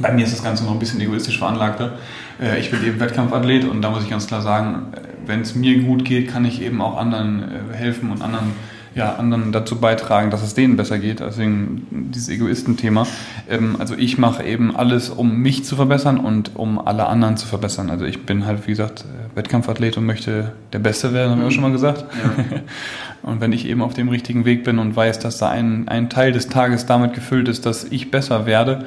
Bei 0.00 0.12
mir 0.12 0.24
ist 0.24 0.34
das 0.34 0.42
Ganze 0.42 0.64
noch 0.64 0.72
ein 0.72 0.78
bisschen 0.78 1.00
egoistisch 1.00 1.38
veranlagter. 1.38 1.98
Äh, 2.40 2.58
Ich 2.60 2.70
bin 2.70 2.84
eben 2.84 3.00
Wettkampfathlet 3.00 3.64
und 3.64 3.82
da 3.82 3.90
muss 3.90 4.02
ich 4.02 4.10
ganz 4.10 4.26
klar 4.26 4.42
sagen, 4.42 4.92
äh, 4.92 5.00
wenn 5.26 5.42
es 5.42 5.54
mir 5.54 5.82
gut 5.82 6.04
geht, 6.04 6.28
kann 6.28 6.44
ich 6.44 6.62
eben 6.62 6.80
auch 6.80 6.96
anderen 6.96 7.44
helfen 7.72 8.10
und 8.10 8.22
anderen, 8.22 8.52
ja, 8.98 9.14
anderen 9.14 9.52
dazu 9.52 9.76
beitragen, 9.76 10.30
dass 10.30 10.42
es 10.42 10.54
denen 10.54 10.76
besser 10.76 10.98
geht. 10.98 11.20
Deswegen 11.20 11.86
dieses 12.12 12.28
Egoistenthema. 12.28 13.06
Ähm, 13.48 13.76
Also 13.78 13.94
ich 13.94 14.18
mache 14.18 14.42
eben 14.42 14.74
alles, 14.74 15.08
um 15.08 15.36
mich 15.38 15.64
zu 15.64 15.76
verbessern 15.76 16.18
und 16.18 16.56
um 16.56 16.80
alle 16.84 17.06
anderen 17.06 17.36
zu 17.36 17.46
verbessern. 17.46 17.90
Also 17.90 18.04
ich 18.04 18.26
bin 18.26 18.44
halt, 18.44 18.66
wie 18.66 18.72
gesagt, 18.72 19.04
äh, 19.04 19.36
Wettkampfathlet 19.36 19.96
und 19.96 20.04
möchte 20.04 20.52
der 20.72 20.80
Beste 20.80 21.12
werden, 21.12 21.30
haben 21.30 21.40
wir 21.40 21.46
auch 21.46 21.52
schon 21.52 21.62
mal 21.62 21.72
gesagt. 21.72 22.04
Ja. 22.50 22.60
Und 23.22 23.40
wenn 23.40 23.52
ich 23.52 23.66
eben 23.66 23.82
auf 23.82 23.94
dem 23.94 24.08
richtigen 24.08 24.44
Weg 24.44 24.62
bin 24.62 24.78
und 24.78 24.94
weiß, 24.94 25.18
dass 25.18 25.38
da 25.38 25.48
ein, 25.48 25.88
ein 25.88 26.08
Teil 26.08 26.30
des 26.30 26.48
Tages 26.48 26.86
damit 26.86 27.14
gefüllt 27.14 27.48
ist, 27.48 27.66
dass 27.66 27.84
ich 27.84 28.12
besser 28.12 28.46
werde, 28.46 28.86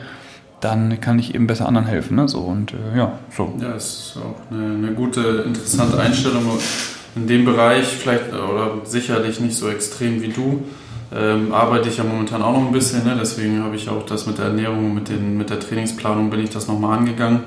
dann 0.62 1.02
kann 1.02 1.20
ich 1.20 1.36
eben 1.36 1.48
besser 1.48 1.68
anderen 1.68 1.86
helfen. 1.86 2.16
Ne? 2.16 2.28
So, 2.30 2.40
und 2.40 2.74
äh, 2.74 2.98
ja, 2.98 3.20
so. 3.30 3.54
Ja, 3.60 3.74
ist 3.74 4.18
auch 4.18 4.52
eine, 4.52 4.76
eine 4.76 4.94
gute, 4.94 5.44
interessante 5.46 6.00
Einstellung 6.00 6.44
in 7.16 7.28
dem 7.28 7.46
Bereich, 7.46 7.88
vielleicht 7.88 8.32
äh, 8.32 8.36
oder 8.36 8.82
sicherlich 8.86 9.40
nicht 9.40 9.56
so 9.56 9.70
extrem 9.70 10.22
wie 10.22 10.30
du. 10.30 10.64
Ähm, 11.14 11.54
arbeite 11.54 11.90
ich 11.90 11.98
ja 11.98 12.06
momentan 12.06 12.42
auch 12.42 12.54
noch 12.54 12.66
ein 12.66 12.72
bisschen, 12.72 13.04
ne? 13.04 13.18
deswegen 13.20 13.62
habe 13.64 13.76
ich 13.76 13.90
auch 13.90 14.06
das 14.06 14.28
mit 14.28 14.38
der 14.38 14.46
Ernährung, 14.46 14.94
mit, 14.94 15.10
den, 15.10 15.38
mit 15.38 15.50
der 15.50 15.60
Trainingsplanung 15.60 16.30
bin 16.30 16.40
ich 16.40 16.52
das 16.52 16.70
nochmal 16.70 16.98
angegangen. 16.98 17.42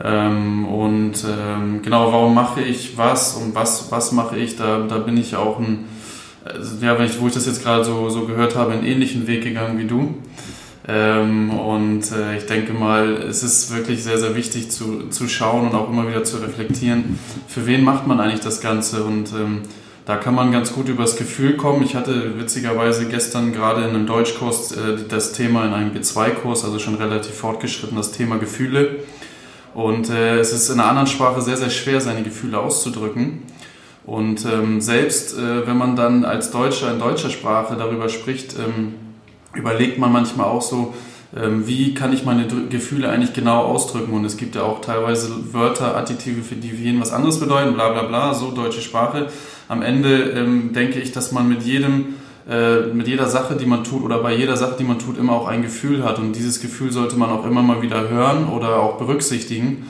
Ähm, 0.00 0.64
und 0.66 1.14
ähm, 1.24 1.82
genau, 1.82 2.12
warum 2.12 2.34
mache 2.34 2.60
ich 2.60 2.96
was 2.96 3.34
und 3.34 3.52
was, 3.56 3.90
was 3.90 4.12
mache 4.12 4.36
ich, 4.36 4.56
da, 4.56 4.86
da 4.88 4.98
bin 4.98 5.16
ich 5.16 5.34
auch 5.34 5.58
ein, 5.58 5.86
also, 6.44 6.84
ja, 6.84 6.96
wenn 6.96 7.06
ich, 7.06 7.20
wo 7.20 7.26
ich 7.26 7.34
das 7.34 7.46
jetzt 7.46 7.64
gerade 7.64 7.84
so, 7.84 8.08
so 8.10 8.26
gehört 8.26 8.54
habe, 8.54 8.72
einen 8.72 8.84
ähnlichen 8.84 9.26
Weg 9.26 9.42
gegangen 9.42 9.76
wie 9.78 9.86
du. 9.86 10.14
Ähm, 10.90 11.50
und 11.50 12.10
äh, 12.12 12.38
ich 12.38 12.46
denke 12.46 12.72
mal, 12.72 13.12
es 13.12 13.42
ist 13.42 13.74
wirklich 13.76 14.02
sehr, 14.02 14.16
sehr 14.16 14.34
wichtig 14.34 14.70
zu, 14.70 15.08
zu 15.10 15.28
schauen 15.28 15.68
und 15.68 15.74
auch 15.74 15.90
immer 15.90 16.08
wieder 16.08 16.24
zu 16.24 16.38
reflektieren, 16.38 17.18
für 17.46 17.66
wen 17.66 17.84
macht 17.84 18.06
man 18.06 18.20
eigentlich 18.20 18.40
das 18.40 18.62
Ganze. 18.62 19.04
Und 19.04 19.30
ähm, 19.32 19.60
da 20.06 20.16
kann 20.16 20.34
man 20.34 20.50
ganz 20.50 20.72
gut 20.72 20.88
übers 20.88 21.16
Gefühl 21.16 21.58
kommen. 21.58 21.82
Ich 21.82 21.94
hatte 21.94 22.38
witzigerweise 22.38 23.06
gestern 23.06 23.52
gerade 23.52 23.82
in 23.82 23.90
einem 23.90 24.06
Deutschkurs 24.06 24.72
äh, 24.72 24.96
das 25.06 25.32
Thema 25.32 25.66
in 25.66 25.74
einem 25.74 25.92
B2-Kurs, 25.92 26.64
also 26.64 26.78
schon 26.78 26.94
relativ 26.94 27.34
fortgeschritten, 27.34 27.94
das 27.94 28.12
Thema 28.12 28.38
Gefühle. 28.38 29.00
Und 29.74 30.08
äh, 30.08 30.38
es 30.38 30.54
ist 30.54 30.70
in 30.70 30.80
einer 30.80 30.88
anderen 30.88 31.06
Sprache 31.06 31.42
sehr, 31.42 31.58
sehr 31.58 31.70
schwer, 31.70 32.00
seine 32.00 32.22
Gefühle 32.22 32.58
auszudrücken. 32.58 33.42
Und 34.06 34.46
ähm, 34.46 34.80
selbst 34.80 35.36
wenn 35.36 35.76
man 35.76 35.94
dann 35.94 36.24
als 36.24 36.50
Deutscher 36.50 36.90
in 36.90 36.98
deutscher 36.98 37.28
Sprache 37.28 37.76
darüber 37.76 38.08
spricht, 38.08 38.54
überlegt 39.58 39.98
man 39.98 40.12
manchmal 40.12 40.46
auch 40.46 40.62
so, 40.62 40.94
ähm, 41.36 41.66
wie 41.66 41.92
kann 41.92 42.12
ich 42.12 42.24
meine 42.24 42.46
Gefühle 42.70 43.10
eigentlich 43.10 43.34
genau 43.34 43.62
ausdrücken. 43.62 44.12
Und 44.12 44.24
es 44.24 44.36
gibt 44.36 44.54
ja 44.54 44.62
auch 44.62 44.80
teilweise 44.80 45.30
Wörter, 45.52 45.96
Adjektive, 45.96 46.42
für 46.42 46.54
die 46.54 46.68
jeden 46.68 47.00
was 47.00 47.12
anderes 47.12 47.38
bedeuten, 47.38 47.74
bla 47.74 47.90
bla 47.90 48.04
bla, 48.04 48.34
so 48.34 48.50
deutsche 48.50 48.80
Sprache. 48.80 49.28
Am 49.68 49.82
Ende 49.82 50.30
ähm, 50.30 50.72
denke 50.72 50.98
ich, 50.98 51.12
dass 51.12 51.32
man 51.32 51.48
mit 51.48 51.62
jedem, 51.62 52.14
äh, 52.48 52.86
mit 52.94 53.06
jeder 53.08 53.26
Sache, 53.26 53.56
die 53.56 53.66
man 53.66 53.84
tut 53.84 54.02
oder 54.02 54.18
bei 54.18 54.34
jeder 54.34 54.56
Sache, 54.56 54.76
die 54.78 54.84
man 54.84 54.98
tut, 54.98 55.18
immer 55.18 55.34
auch 55.34 55.46
ein 55.46 55.60
Gefühl 55.60 56.02
hat. 56.04 56.18
Und 56.18 56.32
dieses 56.32 56.60
Gefühl 56.60 56.92
sollte 56.92 57.16
man 57.16 57.28
auch 57.30 57.44
immer 57.44 57.62
mal 57.62 57.82
wieder 57.82 58.08
hören 58.08 58.48
oder 58.48 58.80
auch 58.80 58.96
berücksichtigen. 58.96 59.84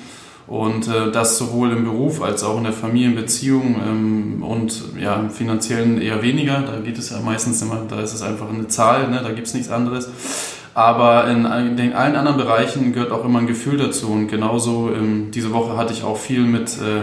Und 0.48 0.88
äh, 0.88 1.12
das 1.12 1.36
sowohl 1.36 1.72
im 1.72 1.84
Beruf 1.84 2.22
als 2.22 2.42
auch 2.42 2.56
in 2.56 2.64
der 2.64 2.72
Familienbeziehung 2.72 3.76
ähm, 3.86 4.42
und 4.42 4.82
ja, 4.98 5.16
im 5.16 5.30
finanziellen 5.30 6.00
eher 6.00 6.22
weniger. 6.22 6.62
Da 6.62 6.80
geht 6.80 6.98
es 6.98 7.10
ja 7.10 7.20
meistens 7.20 7.60
immer, 7.60 7.84
da 7.86 8.00
ist 8.00 8.14
es 8.14 8.22
einfach 8.22 8.48
eine 8.48 8.66
Zahl, 8.66 9.10
ne? 9.10 9.20
da 9.22 9.32
gibt 9.32 9.46
es 9.46 9.54
nichts 9.54 9.70
anderes. 9.70 10.08
Aber 10.72 11.28
in, 11.28 11.44
in 11.78 11.92
allen 11.92 12.16
anderen 12.16 12.38
Bereichen 12.38 12.92
gehört 12.92 13.10
auch 13.12 13.24
immer 13.24 13.40
ein 13.40 13.46
Gefühl 13.46 13.76
dazu. 13.76 14.10
Und 14.10 14.28
genauso 14.28 14.90
ähm, 14.94 15.30
diese 15.32 15.52
Woche 15.52 15.76
hatte 15.76 15.92
ich 15.92 16.02
auch 16.02 16.16
viel 16.16 16.42
mit, 16.42 16.78
äh, 16.78 17.02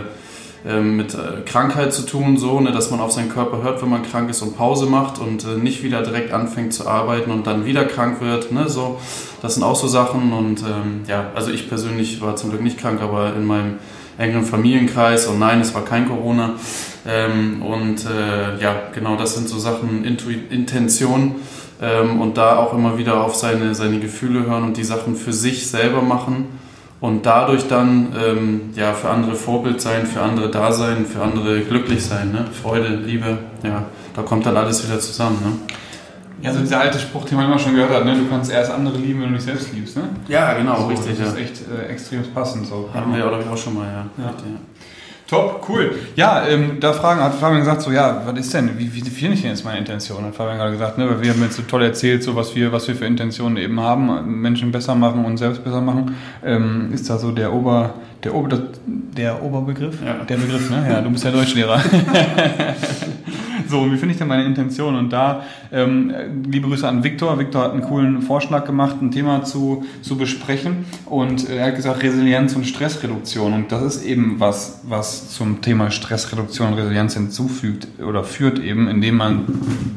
ähm, 0.67 0.97
mit 0.97 1.13
äh, 1.13 1.41
Krankheit 1.45 1.93
zu 1.93 2.03
tun, 2.03 2.37
so, 2.37 2.59
ne, 2.59 2.71
dass 2.71 2.89
man 2.89 2.99
auf 2.99 3.11
seinen 3.11 3.29
Körper 3.29 3.61
hört, 3.61 3.81
wenn 3.81 3.89
man 3.89 4.03
krank 4.03 4.29
ist 4.29 4.41
und 4.41 4.57
Pause 4.57 4.87
macht 4.87 5.19
und 5.19 5.43
äh, 5.43 5.57
nicht 5.57 5.83
wieder 5.83 6.01
direkt 6.01 6.33
anfängt 6.33 6.73
zu 6.73 6.87
arbeiten 6.87 7.29
und 7.31 7.45
dann 7.45 7.65
wieder 7.65 7.85
krank 7.85 8.19
wird. 8.19 8.51
Ne, 8.51 8.67
so. 8.67 8.99
Das 9.41 9.53
sind 9.53 9.63
auch 9.63 9.75
so 9.75 9.87
Sachen. 9.87 10.33
Und 10.33 10.61
ähm, 10.61 11.03
ja, 11.07 11.31
also 11.35 11.51
ich 11.51 11.69
persönlich 11.69 12.21
war 12.21 12.35
zum 12.35 12.49
Glück 12.49 12.63
nicht 12.63 12.79
krank, 12.79 13.01
aber 13.01 13.35
in 13.35 13.45
meinem 13.45 13.75
engeren 14.17 14.45
Familienkreis 14.45 15.27
und 15.27 15.39
nein, 15.39 15.61
es 15.61 15.75
war 15.75 15.85
kein 15.85 16.07
Corona. 16.07 16.53
Ähm, 17.07 17.61
und 17.61 18.05
äh, 18.05 18.59
ja, 18.59 18.75
genau 18.93 19.17
das 19.17 19.35
sind 19.35 19.47
so 19.47 19.59
Sachen, 19.59 20.03
Intu 20.03 20.31
Intention 20.31 21.35
ähm, 21.79 22.19
und 22.19 22.37
da 22.37 22.57
auch 22.57 22.73
immer 22.73 22.97
wieder 22.97 23.23
auf 23.23 23.35
seine, 23.35 23.75
seine 23.75 23.99
Gefühle 23.99 24.47
hören 24.47 24.63
und 24.63 24.77
die 24.77 24.83
Sachen 24.83 25.15
für 25.15 25.33
sich 25.33 25.67
selber 25.67 26.01
machen 26.01 26.45
und 27.01 27.25
dadurch 27.25 27.67
dann 27.67 28.13
ähm, 28.17 28.61
ja, 28.75 28.93
für 28.93 29.09
andere 29.09 29.35
Vorbild 29.35 29.81
sein, 29.81 30.05
für 30.05 30.21
andere 30.21 30.49
da 30.49 30.71
sein, 30.71 31.05
für 31.05 31.21
andere 31.21 31.61
glücklich 31.61 32.03
sein. 32.05 32.31
Ne? 32.31 32.45
Freude, 32.61 32.87
Liebe, 32.95 33.37
ja, 33.63 33.83
da 34.15 34.21
kommt 34.21 34.45
dann 34.45 34.57
alles 34.57 34.87
wieder 34.87 34.99
zusammen. 34.99 35.37
Ne? 35.43 35.51
Ja, 36.41 36.53
so 36.53 36.59
dieser 36.59 36.79
alte 36.79 36.99
Spruch, 36.99 37.25
den 37.25 37.37
man 37.37 37.47
immer 37.47 37.57
schon 37.59 37.73
gehört 37.75 37.91
hat, 37.91 38.05
ne? 38.05 38.15
du 38.15 38.27
kannst 38.29 38.51
erst 38.51 38.71
andere 38.71 38.97
lieben, 38.97 39.21
wenn 39.21 39.29
du 39.29 39.35
dich 39.35 39.45
selbst 39.45 39.73
liebst. 39.73 39.97
Ne? 39.97 40.03
Ja, 40.27 40.53
genau, 40.53 40.81
so, 40.81 40.87
richtig. 40.87 41.17
Das 41.17 41.19
Ja. 41.19 41.33
ist 41.33 41.37
echt 41.39 41.61
äh, 41.69 41.87
extrem 41.91 42.23
passend. 42.33 42.67
So. 42.67 42.89
Haben 42.93 43.13
wir, 43.15 43.21
glaube 43.23 43.43
ich, 43.43 43.49
auch 43.49 43.57
schon 43.57 43.73
mal, 43.75 43.85
ja. 43.85 44.23
Ja. 44.23 44.29
Richtig, 44.29 44.45
ja. 44.47 44.59
Top, 45.27 45.65
cool. 45.67 45.95
Ja, 46.15 46.45
ähm, 46.47 46.77
da 46.79 46.93
fragen, 46.93 47.19
hat 47.19 47.33
Fabian 47.33 47.61
gesagt, 47.61 47.81
so, 47.81 47.91
ja, 47.91 48.21
was 48.25 48.37
ist 48.37 48.53
denn, 48.53 48.77
wie, 48.77 48.93
wie 48.93 49.01
definiere 49.01 49.33
ich 49.33 49.41
denn 49.41 49.49
jetzt 49.49 49.65
meine 49.65 49.79
Intention? 49.79 50.23
Hat 50.23 50.35
Fabian 50.35 50.57
gerade 50.57 50.71
gesagt, 50.71 50.99
ne, 50.99 51.09
weil 51.09 51.21
wir 51.23 51.31
haben 51.31 51.41
jetzt 51.41 51.55
so 51.55 51.63
toll 51.63 51.81
erzählt, 51.81 52.21
so 52.21 52.35
was 52.35 52.55
wir, 52.55 52.71
was 52.71 52.87
wir 52.87 52.95
für 52.95 53.05
Intentionen 53.05 53.57
eben 53.57 53.79
haben, 53.79 54.41
Menschen 54.41 54.71
besser 54.71 54.93
machen 54.93 55.25
und 55.25 55.37
selbst 55.37 55.63
besser 55.63 55.81
machen. 55.81 56.15
Ähm, 56.43 56.91
ist 56.93 57.09
da 57.09 57.17
so 57.17 57.31
der 57.31 57.51
Ober, 57.51 57.95
der 58.23 58.35
Ober, 58.35 58.61
der 58.85 59.41
Oberbegriff? 59.41 59.97
Ja. 60.05 60.23
Der 60.25 60.37
Begriff, 60.37 60.69
ne? 60.69 60.85
Ja, 60.87 61.01
du 61.01 61.09
bist 61.09 61.23
ja 61.23 61.31
Deutschlehrer. 61.31 61.81
so, 63.69 63.91
wie 63.91 63.97
finde 63.97 64.13
ich 64.13 64.17
denn 64.17 64.27
meine 64.27 64.45
Intention? 64.45 64.95
Und 64.95 65.11
da, 65.11 65.43
ähm, 65.71 66.13
liebe 66.47 66.67
Grüße 66.67 66.87
an 66.87 67.03
Viktor. 67.03 67.37
Viktor 67.39 67.63
hat 67.63 67.71
einen 67.71 67.81
coolen 67.81 68.21
Vorschlag 68.21 68.65
gemacht, 68.65 68.97
ein 69.01 69.11
Thema 69.11 69.43
zu, 69.43 69.85
zu 70.01 70.17
besprechen. 70.17 70.85
Und 71.05 71.49
äh, 71.49 71.57
er 71.57 71.67
hat 71.67 71.75
gesagt, 71.75 72.03
Resilienz 72.03 72.55
und 72.55 72.65
Stressreduktion. 72.65 73.53
Und 73.53 73.71
das 73.71 73.83
ist 73.83 74.05
eben 74.05 74.35
was, 74.39 74.81
was 74.87 75.29
zum 75.29 75.61
Thema 75.61 75.91
Stressreduktion 75.91 76.69
und 76.69 76.73
Resilienz 76.75 77.13
hinzufügt 77.13 77.87
oder 78.01 78.23
führt 78.23 78.59
eben, 78.59 78.87
indem 78.87 79.17
man 79.17 79.45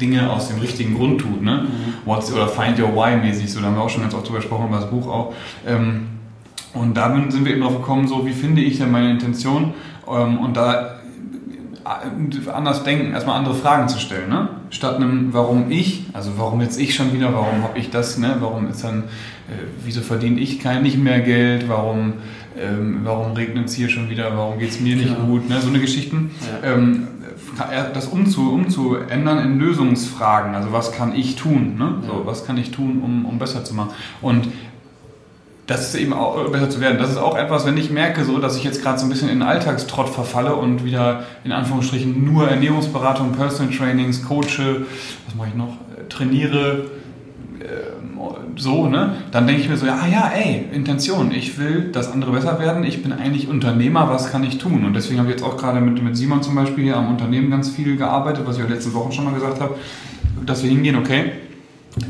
Dinge 0.00 0.30
aus 0.30 0.48
dem 0.48 0.58
richtigen 0.60 0.94
Grund 0.94 1.20
tut. 1.20 1.42
Ne? 1.42 1.66
What's, 2.04 2.32
oder 2.32 2.48
Find 2.48 2.78
Your 2.78 2.94
Why 2.94 3.16
mäßig. 3.16 3.52
So, 3.52 3.60
da 3.60 3.66
haben 3.66 3.76
wir 3.76 3.82
auch 3.82 3.90
schon 3.90 4.02
ganz 4.02 4.14
oft 4.14 4.26
drüber 4.26 4.38
gesprochen, 4.38 4.68
über 4.68 4.76
das 4.76 4.90
Buch 4.90 5.06
auch. 5.08 5.34
Ähm, 5.66 6.08
und 6.74 6.96
da 6.96 7.14
sind 7.28 7.44
wir 7.44 7.52
eben 7.52 7.62
drauf 7.62 7.76
gekommen, 7.76 8.06
so 8.06 8.26
wie 8.26 8.32
finde 8.32 8.62
ich 8.62 8.78
denn 8.78 8.90
meine 8.90 9.10
Intention? 9.10 9.72
Ähm, 10.06 10.38
und 10.38 10.56
da 10.56 10.97
anders 12.52 12.82
denken, 12.84 13.12
erstmal 13.12 13.36
andere 13.36 13.54
Fragen 13.54 13.88
zu 13.88 13.98
stellen, 13.98 14.28
ne? 14.28 14.48
Statt 14.70 14.96
einem 14.96 15.32
Warum 15.32 15.70
ich, 15.70 16.04
also 16.12 16.32
warum 16.36 16.60
jetzt 16.60 16.78
ich 16.78 16.94
schon 16.94 17.12
wieder, 17.12 17.32
warum 17.32 17.62
habe 17.62 17.78
ich 17.78 17.90
das, 17.90 18.18
ne? 18.18 18.36
Warum 18.40 18.68
ist 18.68 18.84
dann, 18.84 19.04
äh, 19.48 19.64
wieso 19.84 20.00
verdiene 20.00 20.38
ich 20.40 20.60
kein 20.60 20.82
nicht 20.82 20.98
mehr 20.98 21.20
Geld, 21.20 21.68
warum, 21.68 22.14
ähm, 22.58 23.00
warum 23.04 23.32
regnet 23.32 23.66
es 23.66 23.74
hier 23.74 23.88
schon 23.88 24.10
wieder, 24.10 24.36
warum 24.36 24.58
geht 24.58 24.70
es 24.70 24.80
mir 24.80 24.96
nicht 24.96 25.14
Genau. 25.14 25.26
gut, 25.26 25.48
ne? 25.48 25.60
So 25.60 25.68
eine 25.68 25.80
Geschichten. 25.80 26.30
Ja. 26.62 26.72
Ähm, 26.74 27.08
das 27.94 28.06
umzu, 28.06 28.52
umzuändern 28.52 29.38
in 29.38 29.58
Lösungsfragen. 29.58 30.54
Also 30.54 30.72
was 30.72 30.92
kann 30.92 31.14
ich 31.14 31.36
tun? 31.36 31.76
Ne? 31.78 31.94
So, 32.06 32.22
was 32.24 32.46
kann 32.46 32.56
ich 32.56 32.70
tun, 32.70 33.00
um, 33.02 33.24
um 33.24 33.38
besser 33.38 33.64
zu 33.64 33.74
machen? 33.74 33.90
Und 34.20 34.48
das 35.68 35.88
ist 35.88 36.00
eben 36.00 36.12
auch 36.12 36.44
äh, 36.44 36.50
besser 36.50 36.68
zu 36.68 36.80
werden. 36.80 36.98
Das 36.98 37.10
ist 37.10 37.18
auch 37.18 37.38
etwas, 37.38 37.64
wenn 37.64 37.76
ich 37.76 37.90
merke, 37.90 38.24
so, 38.24 38.38
dass 38.38 38.56
ich 38.56 38.64
jetzt 38.64 38.82
gerade 38.82 38.98
so 38.98 39.06
ein 39.06 39.10
bisschen 39.10 39.28
in 39.28 39.42
Alltagstrott 39.42 40.08
verfalle 40.08 40.56
und 40.56 40.84
wieder 40.84 41.22
in 41.44 41.52
Anführungsstrichen 41.52 42.24
nur 42.24 42.48
Ernährungsberatung, 42.48 43.32
Personal 43.32 43.72
Trainings, 43.72 44.24
coache, 44.26 44.86
was 45.26 45.34
mache 45.36 45.48
ich 45.48 45.54
noch, 45.54 45.74
äh, 45.96 46.08
trainiere, 46.08 46.86
so, 48.58 48.88
ne? 48.88 49.14
Dann 49.30 49.46
denke 49.46 49.62
ich 49.62 49.68
mir 49.68 49.76
so, 49.76 49.86
ja, 49.86 50.06
ja, 50.10 50.30
ey, 50.34 50.66
Intention, 50.72 51.32
ich 51.32 51.58
will, 51.58 51.90
dass 51.92 52.12
andere 52.12 52.32
besser 52.32 52.58
werden, 52.58 52.84
ich 52.84 53.02
bin 53.02 53.12
eigentlich 53.12 53.48
Unternehmer, 53.48 54.08
was 54.08 54.30
kann 54.30 54.42
ich 54.44 54.58
tun? 54.58 54.84
Und 54.84 54.94
deswegen 54.94 55.20
habe 55.20 55.28
ich 55.30 55.36
jetzt 55.36 55.44
auch 55.44 55.56
gerade 55.56 55.80
mit, 55.80 56.02
mit 56.02 56.16
Simon 56.16 56.42
zum 56.42 56.54
Beispiel 56.54 56.84
hier 56.84 56.96
am 56.96 57.08
Unternehmen 57.08 57.50
ganz 57.50 57.70
viel 57.70 57.96
gearbeitet, 57.96 58.46
was 58.46 58.58
ich 58.58 58.64
auch 58.64 58.68
letzten 58.68 58.94
Wochen 58.94 59.12
schon 59.12 59.24
mal 59.24 59.34
gesagt 59.34 59.60
habe, 59.60 59.76
dass 60.44 60.62
wir 60.62 60.70
hingehen, 60.70 60.96
okay, 60.96 61.32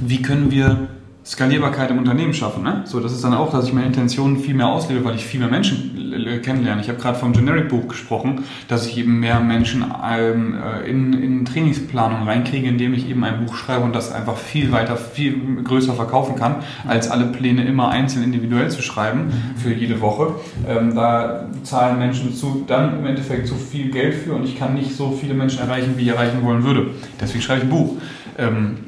wie 0.01 0.23
können 0.23 0.51
wir 0.51 0.89
Skalierbarkeit 1.29 1.91
im 1.91 1.99
Unternehmen 1.99 2.33
schaffen. 2.33 2.63
Ne? 2.63 2.83
So, 2.87 3.01
das 3.01 3.13
ist 3.13 3.23
dann 3.23 3.35
auch, 3.35 3.53
dass 3.53 3.67
ich 3.67 3.75
meine 3.75 3.89
Intentionen 3.89 4.39
viel 4.39 4.55
mehr 4.55 4.69
auslebe, 4.69 5.05
weil 5.05 5.15
ich 5.15 5.27
viel 5.27 5.41
mehr 5.41 5.51
Menschen 5.51 6.41
kennenlerne. 6.43 6.81
Ich 6.81 6.89
habe 6.89 6.99
gerade 6.99 7.19
vom 7.19 7.35
Generic-Buch 7.35 7.87
gesprochen, 7.87 8.45
dass 8.67 8.87
ich 8.87 8.97
eben 8.97 9.21
mehr 9.21 9.39
Menschen 9.41 9.85
ähm, 10.11 10.57
äh, 10.57 10.89
in, 10.89 11.13
in 11.13 11.45
Trainingsplanung 11.45 12.27
reinkriege, 12.27 12.67
indem 12.67 12.95
ich 12.95 13.11
eben 13.11 13.23
ein 13.25 13.45
Buch 13.45 13.57
schreibe 13.57 13.85
und 13.85 13.95
das 13.95 14.11
einfach 14.11 14.39
viel 14.39 14.73
weiter, 14.73 14.97
viel 14.97 15.63
größer 15.63 15.93
verkaufen 15.93 16.35
kann, 16.35 16.57
als 16.87 17.11
alle 17.11 17.27
Pläne 17.27 17.67
immer 17.67 17.91
einzeln 17.91 18.25
individuell 18.25 18.71
zu 18.71 18.81
schreiben 18.81 19.31
für 19.57 19.73
jede 19.73 20.01
Woche. 20.01 20.35
Ähm, 20.67 20.95
da 20.95 21.45
zahlen 21.63 21.99
Menschen 21.99 22.35
zu, 22.35 22.65
dann 22.67 23.01
im 23.01 23.07
Endeffekt 23.07 23.49
zu 23.49 23.55
viel 23.55 23.91
Geld 23.91 24.15
für 24.15 24.33
und 24.33 24.45
ich 24.45 24.59
kann 24.59 24.73
nicht 24.73 24.97
so 24.97 25.13
viele 25.13 25.35
Menschen 25.35 25.61
erreichen, 25.61 25.93
wie 25.99 26.05
ich 26.05 26.09
erreichen 26.09 26.43
wollen 26.43 26.65
würde. 26.65 26.87
Deswegen 27.21 27.43
schreibe 27.43 27.59
ich 27.59 27.65
ein 27.67 27.71
Buch. 27.71 27.97
Ähm, 28.39 28.88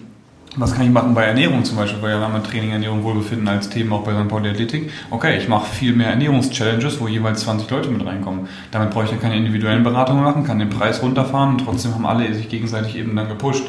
was 0.56 0.74
kann 0.74 0.84
ich 0.84 0.90
machen 0.90 1.14
bei 1.14 1.24
Ernährung 1.24 1.64
zum 1.64 1.76
Beispiel, 1.76 2.02
weil 2.02 2.10
ja 2.10 2.20
haben 2.20 2.32
wir 2.32 2.42
Training, 2.42 2.70
Ernährung, 2.72 3.04
Wohlbefinden 3.04 3.46
als 3.46 3.68
Thema 3.68 3.96
auch 3.96 4.04
bei 4.04 4.12
St. 4.12 4.28
Pauli 4.28 4.50
Athletik. 4.50 4.90
Okay, 5.10 5.38
ich 5.38 5.48
mache 5.48 5.66
viel 5.72 5.94
mehr 5.94 6.08
Ernährungschallenges, 6.08 7.00
wo 7.00 7.06
jeweils 7.06 7.42
20 7.42 7.70
Leute 7.70 7.88
mit 7.90 8.04
reinkommen. 8.04 8.48
Damit 8.72 8.90
brauche 8.90 9.04
ich 9.04 9.12
ja 9.12 9.16
keine 9.16 9.36
individuellen 9.36 9.84
Beratungen 9.84 10.24
machen, 10.24 10.44
kann 10.44 10.58
den 10.58 10.70
Preis 10.70 11.02
runterfahren 11.02 11.50
und 11.50 11.64
trotzdem 11.64 11.94
haben 11.94 12.06
alle 12.06 12.34
sich 12.34 12.48
gegenseitig 12.48 12.96
eben 12.96 13.14
dann 13.14 13.28
gepusht 13.28 13.64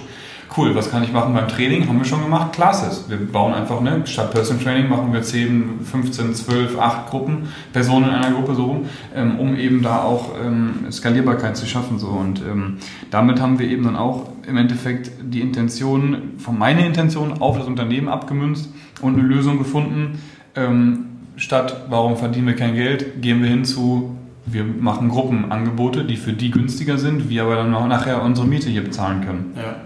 cool, 0.57 0.75
was 0.75 0.91
kann 0.91 1.03
ich 1.03 1.11
machen 1.11 1.33
beim 1.33 1.47
Training? 1.47 1.87
Haben 1.87 1.99
wir 1.99 2.05
schon 2.05 2.21
gemacht, 2.21 2.53
Classes. 2.53 3.05
Wir 3.09 3.17
bauen 3.17 3.53
einfach, 3.53 3.81
ne, 3.81 4.01
statt 4.05 4.31
Person 4.31 4.59
Training 4.59 4.89
machen 4.89 5.13
wir 5.13 5.21
10, 5.21 5.81
15, 5.83 6.35
12, 6.35 6.77
8 6.77 7.09
Gruppen, 7.09 7.47
Personen 7.71 8.09
in 8.09 8.15
einer 8.15 8.35
Gruppe 8.35 8.55
so 8.55 8.65
rum, 8.65 8.85
ähm, 9.15 9.39
um 9.39 9.55
eben 9.55 9.81
da 9.81 10.03
auch 10.03 10.31
ähm, 10.43 10.87
Skalierbarkeit 10.91 11.55
zu 11.55 11.65
schaffen. 11.65 11.99
So. 11.99 12.07
Und 12.07 12.41
ähm, 12.41 12.77
damit 13.09 13.39
haben 13.39 13.59
wir 13.59 13.67
eben 13.67 13.83
dann 13.83 13.95
auch 13.95 14.29
im 14.47 14.57
Endeffekt 14.57 15.11
die 15.21 15.41
Intention, 15.41 16.33
von 16.37 16.57
meiner 16.57 16.85
Intention 16.85 17.41
auf 17.41 17.57
das 17.57 17.67
Unternehmen 17.67 18.09
abgemünzt 18.09 18.69
und 19.01 19.13
eine 19.13 19.23
Lösung 19.23 19.57
gefunden. 19.57 20.19
Ähm, 20.55 21.05
statt, 21.37 21.85
warum 21.89 22.17
verdienen 22.17 22.47
wir 22.47 22.55
kein 22.55 22.75
Geld, 22.75 23.21
gehen 23.21 23.41
wir 23.41 23.49
hin 23.49 23.65
zu, 23.65 24.15
wir 24.45 24.63
machen 24.63 25.09
Gruppenangebote, 25.09 26.03
die 26.03 26.17
für 26.17 26.33
die 26.33 26.51
günstiger 26.51 26.97
sind, 26.97 27.29
wir 27.29 27.43
aber 27.43 27.55
dann 27.55 27.73
auch 27.73 27.87
nachher 27.87 28.21
unsere 28.23 28.47
Miete 28.47 28.69
hier 28.69 28.83
bezahlen 28.83 29.21
können. 29.23 29.53
Ja, 29.55 29.61
ja. 29.61 29.77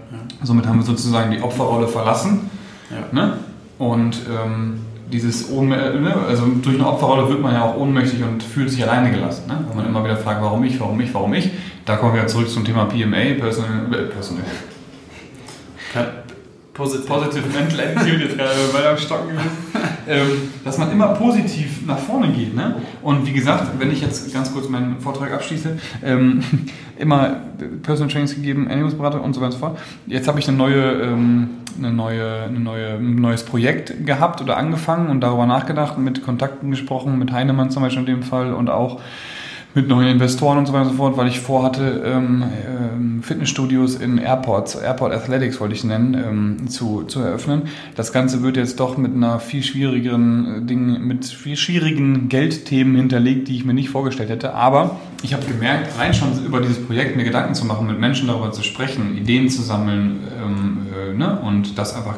Somit 0.42 0.66
haben 0.66 0.78
wir 0.78 0.84
sozusagen 0.84 1.30
die 1.30 1.42
Opferrolle 1.42 1.88
verlassen. 1.88 2.50
Ja. 2.90 3.06
Ne? 3.12 3.34
Und 3.78 4.22
ähm, 4.30 4.80
dieses 5.12 5.50
Ohnmä 5.50 5.76
ne? 5.76 6.14
also 6.28 6.46
durch 6.46 6.76
eine 6.76 6.86
Opferrolle 6.86 7.28
wird 7.28 7.40
man 7.40 7.54
ja 7.54 7.64
auch 7.64 7.76
ohnmächtig 7.76 8.22
und 8.24 8.42
fühlt 8.42 8.70
sich 8.70 8.82
alleine 8.82 9.10
gelassen. 9.10 9.46
Ne? 9.46 9.64
Wenn 9.68 9.76
man 9.76 9.86
immer 9.86 10.04
wieder 10.04 10.16
fragt, 10.16 10.42
warum 10.42 10.64
ich, 10.64 10.80
warum 10.80 11.00
ich, 11.00 11.12
warum 11.12 11.34
ich. 11.34 11.50
Da 11.84 11.96
kommen 11.96 12.14
wir 12.14 12.22
ja 12.22 12.26
zurück 12.26 12.48
zum 12.48 12.64
Thema 12.64 12.86
PMA, 12.86 13.38
Personal, 13.38 13.92
äh, 13.92 14.04
Personal. 14.06 14.44
Positive. 16.76 17.06
Positive 17.06 17.44
Mental 17.48 17.80
Attitude, 17.80 18.36
bei 18.72 18.88
am 18.88 18.98
Stocken 18.98 19.30
gewesen. 19.30 19.50
ähm, 20.08 20.52
dass 20.62 20.76
man 20.78 20.92
immer 20.92 21.08
positiv 21.08 21.86
nach 21.86 21.98
vorne 21.98 22.28
geht. 22.28 22.54
Ne? 22.54 22.76
Und 23.02 23.26
wie 23.26 23.32
gesagt, 23.32 23.78
wenn 23.78 23.90
ich 23.90 24.02
jetzt 24.02 24.32
ganz 24.32 24.52
kurz 24.52 24.68
meinen 24.68 25.00
Vortrag 25.00 25.32
abschließe, 25.32 25.78
ähm, 26.04 26.42
immer 26.98 27.40
Personal 27.82 28.12
Trainings 28.12 28.34
gegeben, 28.34 28.68
Ernährungsberater 28.68 29.22
und 29.22 29.34
so 29.34 29.40
weiter 29.40 29.46
und 29.46 29.52
so 29.52 29.58
fort. 29.58 29.78
Jetzt 30.06 30.28
habe 30.28 30.38
ich 30.38 30.48
eine 30.48 30.56
neue, 30.56 30.82
ähm, 31.02 31.48
eine 31.78 31.92
neue, 31.92 32.42
eine 32.42 32.60
neue, 32.60 32.94
ein 32.96 33.16
neues 33.16 33.42
Projekt 33.42 34.06
gehabt 34.06 34.40
oder 34.42 34.56
angefangen 34.56 35.08
und 35.08 35.20
darüber 35.22 35.46
nachgedacht, 35.46 35.98
mit 35.98 36.22
Kontakten 36.22 36.70
gesprochen, 36.70 37.18
mit 37.18 37.32
Heinemann 37.32 37.70
zum 37.70 37.82
Beispiel 37.82 38.00
in 38.00 38.06
dem 38.06 38.22
Fall 38.22 38.52
und 38.52 38.68
auch 38.68 39.00
mit 39.76 39.88
neuen 39.88 40.08
Investoren 40.08 40.56
und 40.56 40.64
so 40.64 40.72
weiter 40.72 40.86
und 40.86 40.92
so 40.92 40.96
fort, 40.96 41.18
weil 41.18 41.28
ich 41.28 41.38
vorhatte, 41.38 42.02
ähm, 42.06 42.44
ähm, 42.66 43.22
Fitnessstudios 43.22 43.96
in 43.96 44.16
Airports, 44.16 44.74
Airport 44.74 45.12
Athletics 45.12 45.60
wollte 45.60 45.74
ich 45.74 45.84
nennen, 45.84 46.14
ähm, 46.14 46.68
zu, 46.70 47.02
zu 47.02 47.20
eröffnen. 47.20 47.64
Das 47.94 48.10
Ganze 48.10 48.42
wird 48.42 48.56
jetzt 48.56 48.80
doch 48.80 48.96
mit 48.96 49.14
einer 49.14 49.38
viel 49.38 49.62
schwierigeren 49.62 50.62
äh, 50.62 50.66
Ding, 50.66 51.06
mit 51.06 51.26
viel 51.26 51.58
schwierigen 51.58 52.30
Geldthemen 52.30 52.96
hinterlegt, 52.96 53.48
die 53.48 53.56
ich 53.56 53.66
mir 53.66 53.74
nicht 53.74 53.90
vorgestellt 53.90 54.30
hätte. 54.30 54.54
Aber 54.54 54.98
ich 55.22 55.34
habe 55.34 55.44
gemerkt, 55.44 55.98
rein 55.98 56.14
schon 56.14 56.42
über 56.46 56.62
dieses 56.62 56.82
Projekt 56.82 57.14
mir 57.14 57.24
Gedanken 57.24 57.54
zu 57.54 57.66
machen, 57.66 57.86
mit 57.86 58.00
Menschen 58.00 58.28
darüber 58.28 58.52
zu 58.52 58.62
sprechen, 58.62 59.18
Ideen 59.18 59.50
zu 59.50 59.60
sammeln 59.60 60.20
ähm, 60.42 60.86
äh, 61.10 61.12
ne? 61.12 61.38
und 61.40 61.76
das 61.76 61.94
einfach 61.94 62.16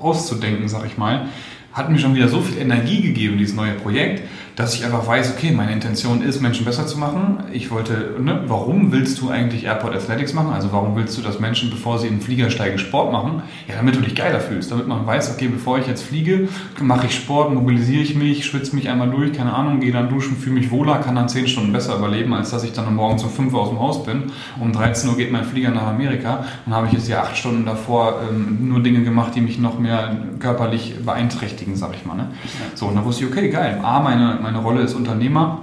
auszudenken, 0.00 0.68
sag 0.68 0.86
ich 0.86 0.96
mal, 0.96 1.26
hat 1.74 1.90
mir 1.90 1.98
schon 1.98 2.14
wieder 2.14 2.28
so 2.28 2.40
viel 2.40 2.56
Energie 2.58 3.02
gegeben, 3.02 3.36
dieses 3.36 3.54
neue 3.54 3.72
Projekt, 3.72 4.22
dass 4.58 4.74
ich 4.74 4.84
einfach 4.84 5.06
weiß, 5.06 5.34
okay, 5.36 5.52
meine 5.52 5.70
Intention 5.70 6.20
ist, 6.20 6.40
Menschen 6.40 6.64
besser 6.64 6.84
zu 6.84 6.98
machen. 6.98 7.44
Ich 7.52 7.70
wollte, 7.70 8.16
ne, 8.18 8.42
warum 8.48 8.90
willst 8.90 9.20
du 9.20 9.30
eigentlich 9.30 9.66
Airport 9.66 9.94
Athletics 9.94 10.34
machen? 10.34 10.52
Also 10.52 10.72
warum 10.72 10.96
willst 10.96 11.16
du, 11.16 11.22
dass 11.22 11.38
Menschen, 11.38 11.70
bevor 11.70 12.00
sie 12.00 12.08
in 12.08 12.14
den 12.14 12.20
Flieger 12.20 12.50
steigen, 12.50 12.76
Sport 12.76 13.12
machen? 13.12 13.44
Ja, 13.68 13.76
damit 13.76 13.94
du 13.94 14.00
dich 14.00 14.16
geiler 14.16 14.40
fühlst, 14.40 14.72
damit 14.72 14.88
man 14.88 15.06
weiß, 15.06 15.30
okay, 15.30 15.46
bevor 15.46 15.78
ich 15.78 15.86
jetzt 15.86 16.02
fliege, 16.02 16.48
mache 16.80 17.06
ich 17.06 17.14
Sport, 17.14 17.54
mobilisiere 17.54 18.02
ich 18.02 18.16
mich, 18.16 18.46
schwitze 18.46 18.74
mich 18.74 18.88
einmal 18.88 19.08
durch, 19.10 19.32
keine 19.32 19.54
Ahnung, 19.54 19.78
gehe 19.78 19.92
dann 19.92 20.08
duschen, 20.08 20.36
fühle 20.36 20.56
mich 20.56 20.72
wohler, 20.72 20.98
kann 20.98 21.14
dann 21.14 21.28
10 21.28 21.46
Stunden 21.46 21.72
besser 21.72 21.96
überleben, 21.96 22.34
als 22.34 22.50
dass 22.50 22.64
ich 22.64 22.72
dann 22.72 22.92
morgens 22.96 23.22
um 23.22 23.30
5 23.30 23.54
Uhr 23.54 23.60
aus 23.60 23.68
dem 23.68 23.78
Haus 23.78 24.02
bin. 24.02 24.24
Um 24.58 24.72
13 24.72 25.08
Uhr 25.08 25.16
geht 25.16 25.30
mein 25.30 25.44
Flieger 25.44 25.70
nach 25.70 25.86
Amerika 25.86 26.44
und 26.66 26.74
habe 26.74 26.88
ich 26.88 26.94
jetzt 26.94 27.06
ja 27.06 27.22
8 27.22 27.36
Stunden 27.36 27.64
davor 27.64 28.22
ähm, 28.28 28.68
nur 28.68 28.82
Dinge 28.82 29.04
gemacht, 29.04 29.36
die 29.36 29.40
mich 29.40 29.60
noch 29.60 29.78
mehr 29.78 30.16
körperlich 30.40 30.96
beeinträchtigen, 31.06 31.76
sag 31.76 31.94
ich 31.94 32.04
mal. 32.04 32.16
Ne? 32.16 32.30
So, 32.74 32.86
und 32.86 32.96
da 32.96 33.04
wusste 33.04 33.24
ich, 33.24 33.30
okay, 33.30 33.50
geil. 33.50 33.78
A, 33.84 34.00
meine, 34.00 34.38
meine 34.42 34.47
Rolle 34.56 34.80
ist 34.80 34.94
Unternehmer. 34.94 35.62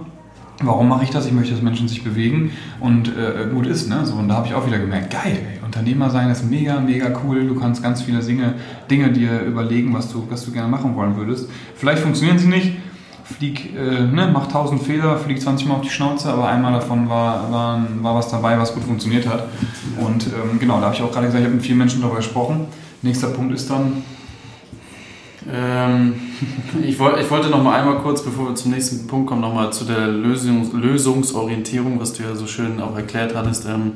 Warum 0.61 0.87
mache 0.87 1.03
ich 1.03 1.09
das? 1.09 1.25
Ich 1.25 1.33
möchte, 1.33 1.53
dass 1.53 1.61
Menschen 1.61 1.87
sich 1.87 2.03
bewegen 2.03 2.51
und 2.79 3.09
äh, 3.09 3.47
gut 3.53 3.67
ist. 3.67 3.89
Ne? 3.89 4.05
So, 4.05 4.15
und 4.15 4.29
da 4.29 4.35
habe 4.35 4.47
ich 4.47 4.53
auch 4.53 4.65
wieder 4.65 4.79
gemerkt, 4.79 5.11
geil, 5.11 5.37
ey, 5.37 5.65
Unternehmer 5.65 6.09
sein 6.09 6.29
ist 6.29 6.49
mega, 6.49 6.79
mega 6.79 7.11
cool. 7.23 7.45
Du 7.45 7.59
kannst 7.59 7.83
ganz 7.83 8.01
viele 8.01 8.19
Dinge, 8.19 8.53
Dinge 8.89 9.11
dir 9.11 9.41
überlegen, 9.41 9.93
was 9.93 10.11
du, 10.11 10.25
was 10.29 10.45
du 10.45 10.51
gerne 10.51 10.69
machen 10.69 10.95
wollen 10.95 11.17
würdest. 11.17 11.49
Vielleicht 11.75 12.01
funktionieren 12.01 12.39
sie 12.39 12.47
nicht. 12.47 12.71
Flieg, 13.25 13.75
äh, 13.75 14.03
ne, 14.03 14.29
mach 14.31 14.47
tausend 14.47 14.83
Fehler, 14.83 15.17
flieg 15.17 15.41
20 15.41 15.67
Mal 15.67 15.75
auf 15.75 15.81
die 15.81 15.89
Schnauze, 15.89 16.31
aber 16.31 16.47
einmal 16.47 16.71
davon 16.71 17.09
war, 17.09 17.51
war, 17.51 17.81
war 18.01 18.15
was 18.15 18.29
dabei, 18.29 18.57
was 18.59 18.73
gut 18.73 18.83
funktioniert 18.83 19.27
hat. 19.27 19.47
Und 19.97 20.27
ähm, 20.27 20.59
genau, 20.59 20.79
da 20.79 20.85
habe 20.85 20.95
ich 20.95 21.01
auch 21.01 21.11
gerade 21.11 21.25
gesagt, 21.25 21.41
ich 21.41 21.45
habe 21.47 21.55
mit 21.55 21.65
vielen 21.65 21.79
Menschen 21.79 22.01
darüber 22.01 22.17
gesprochen. 22.17 22.67
Nächster 23.01 23.29
Punkt 23.29 23.53
ist 23.53 23.69
dann, 23.69 24.03
ähm, 25.51 26.15
ich, 26.83 26.97
wollt, 26.99 27.19
ich 27.19 27.29
wollte 27.29 27.49
noch 27.49 27.61
mal 27.61 27.79
einmal 27.79 27.97
kurz, 27.99 28.23
bevor 28.23 28.49
wir 28.49 28.55
zum 28.55 28.71
nächsten 28.71 29.07
Punkt 29.07 29.27
kommen, 29.27 29.41
noch 29.41 29.53
mal 29.53 29.71
zu 29.71 29.85
der 29.85 30.07
Lösungs 30.07 30.73
Lösungsorientierung, 30.73 31.99
was 31.99 32.13
du 32.13 32.23
ja 32.23 32.35
so 32.35 32.47
schön 32.47 32.81
auch 32.81 32.95
erklärt 32.95 33.35
hattest, 33.35 33.65
ähm, 33.65 33.93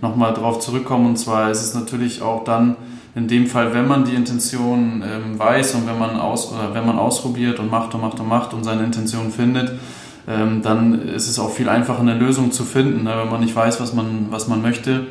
noch 0.00 0.16
mal 0.16 0.32
darauf 0.32 0.60
zurückkommen. 0.60 1.06
Und 1.06 1.16
zwar 1.16 1.50
ist 1.50 1.62
es 1.62 1.74
natürlich 1.74 2.22
auch 2.22 2.44
dann 2.44 2.76
in 3.14 3.26
dem 3.26 3.46
Fall, 3.46 3.74
wenn 3.74 3.88
man 3.88 4.04
die 4.04 4.14
Intention 4.14 5.02
ähm, 5.02 5.38
weiß 5.38 5.74
und 5.74 5.86
wenn 5.86 5.98
man, 5.98 6.16
aus, 6.16 6.52
oder 6.52 6.72
wenn 6.74 6.86
man 6.86 6.98
ausprobiert 6.98 7.58
und 7.58 7.70
macht 7.70 7.94
und 7.94 8.00
macht 8.00 8.20
und 8.20 8.28
macht 8.28 8.54
und 8.54 8.62
seine 8.64 8.84
Intention 8.84 9.32
findet, 9.32 9.72
ähm, 10.28 10.62
dann 10.62 11.08
ist 11.08 11.28
es 11.28 11.38
auch 11.38 11.50
viel 11.50 11.68
einfacher, 11.68 12.00
eine 12.00 12.14
Lösung 12.14 12.52
zu 12.52 12.64
finden. 12.64 13.04
Ne? 13.04 13.14
Wenn 13.16 13.30
man 13.30 13.40
nicht 13.40 13.56
weiß, 13.56 13.80
was 13.80 13.94
man, 13.94 14.26
was 14.30 14.46
man 14.46 14.62
möchte, 14.62 15.06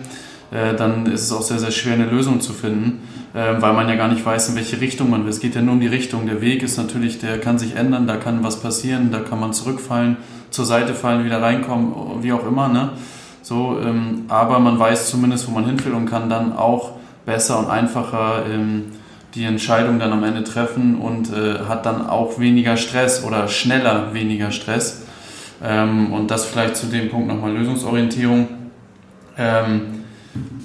äh, 0.51 0.75
dann 0.75 1.07
ist 1.07 1.23
es 1.23 1.33
auch 1.33 1.41
sehr, 1.41 1.59
sehr 1.59 1.71
schwer, 1.71 1.95
eine 1.95 2.05
Lösung 2.05 2.39
zu 2.39 2.53
finden, 2.53 3.01
weil 3.37 3.73
man 3.73 3.87
ja 3.87 3.95
gar 3.95 4.07
nicht 4.07 4.25
weiß, 4.25 4.49
in 4.49 4.55
welche 4.55 4.81
Richtung 4.81 5.09
man 5.09 5.23
will. 5.23 5.29
Es 5.29 5.39
geht 5.39 5.55
ja 5.55 5.61
nur 5.61 5.73
um 5.73 5.79
die 5.79 5.87
Richtung. 5.87 6.25
Der 6.25 6.41
Weg 6.41 6.63
ist 6.63 6.77
natürlich, 6.77 7.19
der 7.19 7.39
kann 7.39 7.59
sich 7.59 7.75
ändern, 7.75 8.07
da 8.07 8.17
kann 8.17 8.43
was 8.43 8.61
passieren, 8.61 9.11
da 9.11 9.19
kann 9.19 9.39
man 9.39 9.53
zurückfallen, 9.53 10.17
zur 10.49 10.65
Seite 10.65 10.93
fallen, 10.93 11.23
wieder 11.25 11.41
reinkommen, 11.41 12.23
wie 12.23 12.33
auch 12.33 12.45
immer. 12.47 12.67
Ne? 12.67 12.89
So, 13.41 13.79
ähm, 13.79 14.25
aber 14.27 14.59
man 14.59 14.79
weiß 14.79 15.09
zumindest, 15.09 15.47
wo 15.47 15.51
man 15.51 15.65
hin 15.65 15.83
will 15.85 15.93
und 15.93 16.05
kann 16.05 16.29
dann 16.29 16.53
auch 16.53 16.93
besser 17.25 17.59
und 17.59 17.69
einfacher 17.69 18.45
ähm, 18.51 18.85
die 19.35 19.45
Entscheidung 19.45 19.99
dann 19.99 20.11
am 20.11 20.23
Ende 20.23 20.43
treffen 20.43 20.99
und 20.99 21.31
äh, 21.31 21.59
hat 21.67 21.85
dann 21.85 22.07
auch 22.07 22.39
weniger 22.39 22.75
Stress 22.75 23.23
oder 23.23 23.47
schneller 23.47 24.13
weniger 24.13 24.51
Stress. 24.51 25.03
Ähm, 25.63 26.11
und 26.11 26.31
das 26.31 26.45
vielleicht 26.45 26.75
zu 26.75 26.87
dem 26.87 27.09
Punkt 27.09 27.27
nochmal 27.27 27.53
Lösungsorientierung. 27.53 28.47
Ähm, 29.37 30.05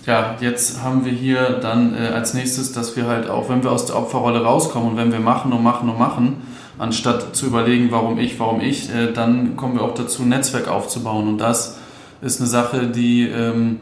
ja, 0.06 0.37
jetzt 0.40 0.82
haben 0.82 1.04
wir 1.04 1.12
hier 1.12 1.61
dann 1.61 1.94
äh, 1.94 2.09
als 2.09 2.35
nächstes, 2.35 2.73
dass 2.73 2.97
wir 2.97 3.06
halt 3.06 3.28
auch, 3.28 3.49
wenn 3.49 3.62
wir 3.62 3.71
aus 3.71 3.87
der 3.87 3.97
Opferrolle 3.97 4.42
rauskommen 4.42 4.90
und 4.90 4.97
wenn 4.97 5.12
wir 5.12 5.21
machen 5.21 5.52
und 5.52 5.62
machen 5.62 5.88
und 5.88 5.99
machen, 5.99 6.42
anstatt 6.78 7.37
zu 7.37 7.47
überlegen, 7.47 7.92
warum 7.92 8.18
ich, 8.18 8.40
warum 8.40 8.61
ich, 8.61 8.92
äh, 8.92 9.12
dann 9.12 9.56
kommen 9.56 9.75
wir 9.75 9.82
auch 9.82 9.94
dazu, 9.94 10.23
ein 10.23 10.28
Netzwerk 10.28 10.66
aufzubauen. 10.66 11.28
Und 11.28 11.38
das 11.38 11.78
ist 12.21 12.40
eine 12.40 12.49
Sache, 12.49 12.88
die, 12.88 13.28
ähm, 13.28 13.78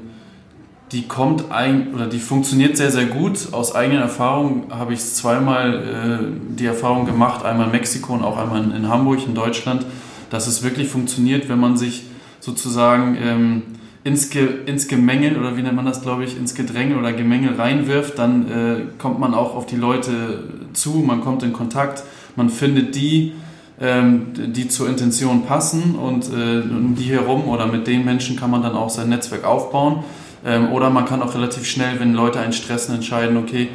die 0.92 1.08
kommt 1.08 1.50
ein, 1.50 1.94
oder 1.94 2.06
die 2.06 2.18
funktioniert 2.18 2.76
sehr, 2.76 2.90
sehr 2.90 3.06
gut. 3.06 3.52
Aus 3.52 3.74
eigener 3.74 4.00
Erfahrung 4.00 4.64
habe 4.70 4.92
ich 4.92 5.00
zweimal 5.00 5.74
äh, 5.74 6.54
die 6.54 6.66
Erfahrung 6.66 7.06
gemacht, 7.06 7.46
einmal 7.46 7.66
in 7.66 7.72
Mexiko 7.72 8.12
und 8.12 8.22
auch 8.22 8.36
einmal 8.36 8.62
in, 8.62 8.72
in, 8.72 8.88
Hamburg, 8.88 9.26
in 9.26 9.34
Deutschland, 9.34 9.86
dass 10.28 10.46
es 10.46 10.62
wirklich 10.62 10.88
funktioniert, 10.88 11.48
wenn 11.48 11.60
man 11.60 11.78
sich 11.78 12.04
sozusagen 12.40 13.16
ähm, 13.22 13.62
ins, 14.04 14.30
Ge, 14.30 14.48
ins 14.66 14.88
Gemengel 14.88 15.38
oder 15.38 15.56
wie 15.56 15.62
nennt 15.62 15.76
man 15.76 15.84
das, 15.84 16.02
glaube 16.02 16.24
ich, 16.24 16.36
ins 16.36 16.54
Gedränge 16.54 16.96
oder 16.96 17.12
Gemengel 17.12 17.54
reinwirft, 17.54 18.18
dann 18.18 18.50
äh, 18.50 18.76
kommt 18.98 19.18
man 19.18 19.34
auch 19.34 19.54
auf 19.54 19.66
die 19.66 19.76
Leute 19.76 20.44
zu, 20.72 21.02
man 21.06 21.20
kommt 21.20 21.42
in 21.42 21.52
Kontakt, 21.52 22.02
man 22.36 22.48
findet 22.48 22.94
die, 22.94 23.32
ähm, 23.80 24.28
die 24.34 24.68
zur 24.68 24.88
Intention 24.88 25.44
passen 25.44 25.96
und 25.96 26.26
äh, 26.28 26.60
um 26.60 26.94
die 26.96 27.10
herum 27.10 27.48
oder 27.48 27.66
mit 27.66 27.86
den 27.86 28.04
Menschen 28.04 28.36
kann 28.36 28.50
man 28.50 28.62
dann 28.62 28.74
auch 28.74 28.90
sein 28.90 29.08
Netzwerk 29.08 29.44
aufbauen. 29.44 30.04
Ähm, 30.44 30.72
oder 30.72 30.88
man 30.88 31.04
kann 31.04 31.22
auch 31.22 31.34
relativ 31.34 31.66
schnell, 31.66 32.00
wenn 32.00 32.14
Leute 32.14 32.40
einen 32.40 32.54
stressen, 32.54 32.94
entscheiden, 32.94 33.36
okay, 33.36 33.68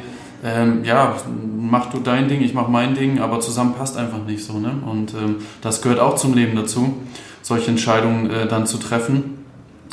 ähm, 0.44 0.84
ja, 0.84 1.16
mach 1.56 1.86
du 1.86 1.98
dein 1.98 2.28
Ding, 2.28 2.42
ich 2.42 2.54
mach 2.54 2.68
mein 2.68 2.94
Ding, 2.94 3.20
aber 3.20 3.40
zusammen 3.40 3.74
passt 3.74 3.96
einfach 3.96 4.24
nicht 4.26 4.44
so. 4.44 4.58
Ne? 4.58 4.72
Und 4.84 5.14
ähm, 5.14 5.36
das 5.60 5.82
gehört 5.82 6.00
auch 6.00 6.16
zum 6.16 6.34
Leben 6.34 6.56
dazu, 6.56 6.94
solche 7.42 7.70
Entscheidungen 7.70 8.30
äh, 8.30 8.46
dann 8.46 8.66
zu 8.66 8.78
treffen. 8.78 9.45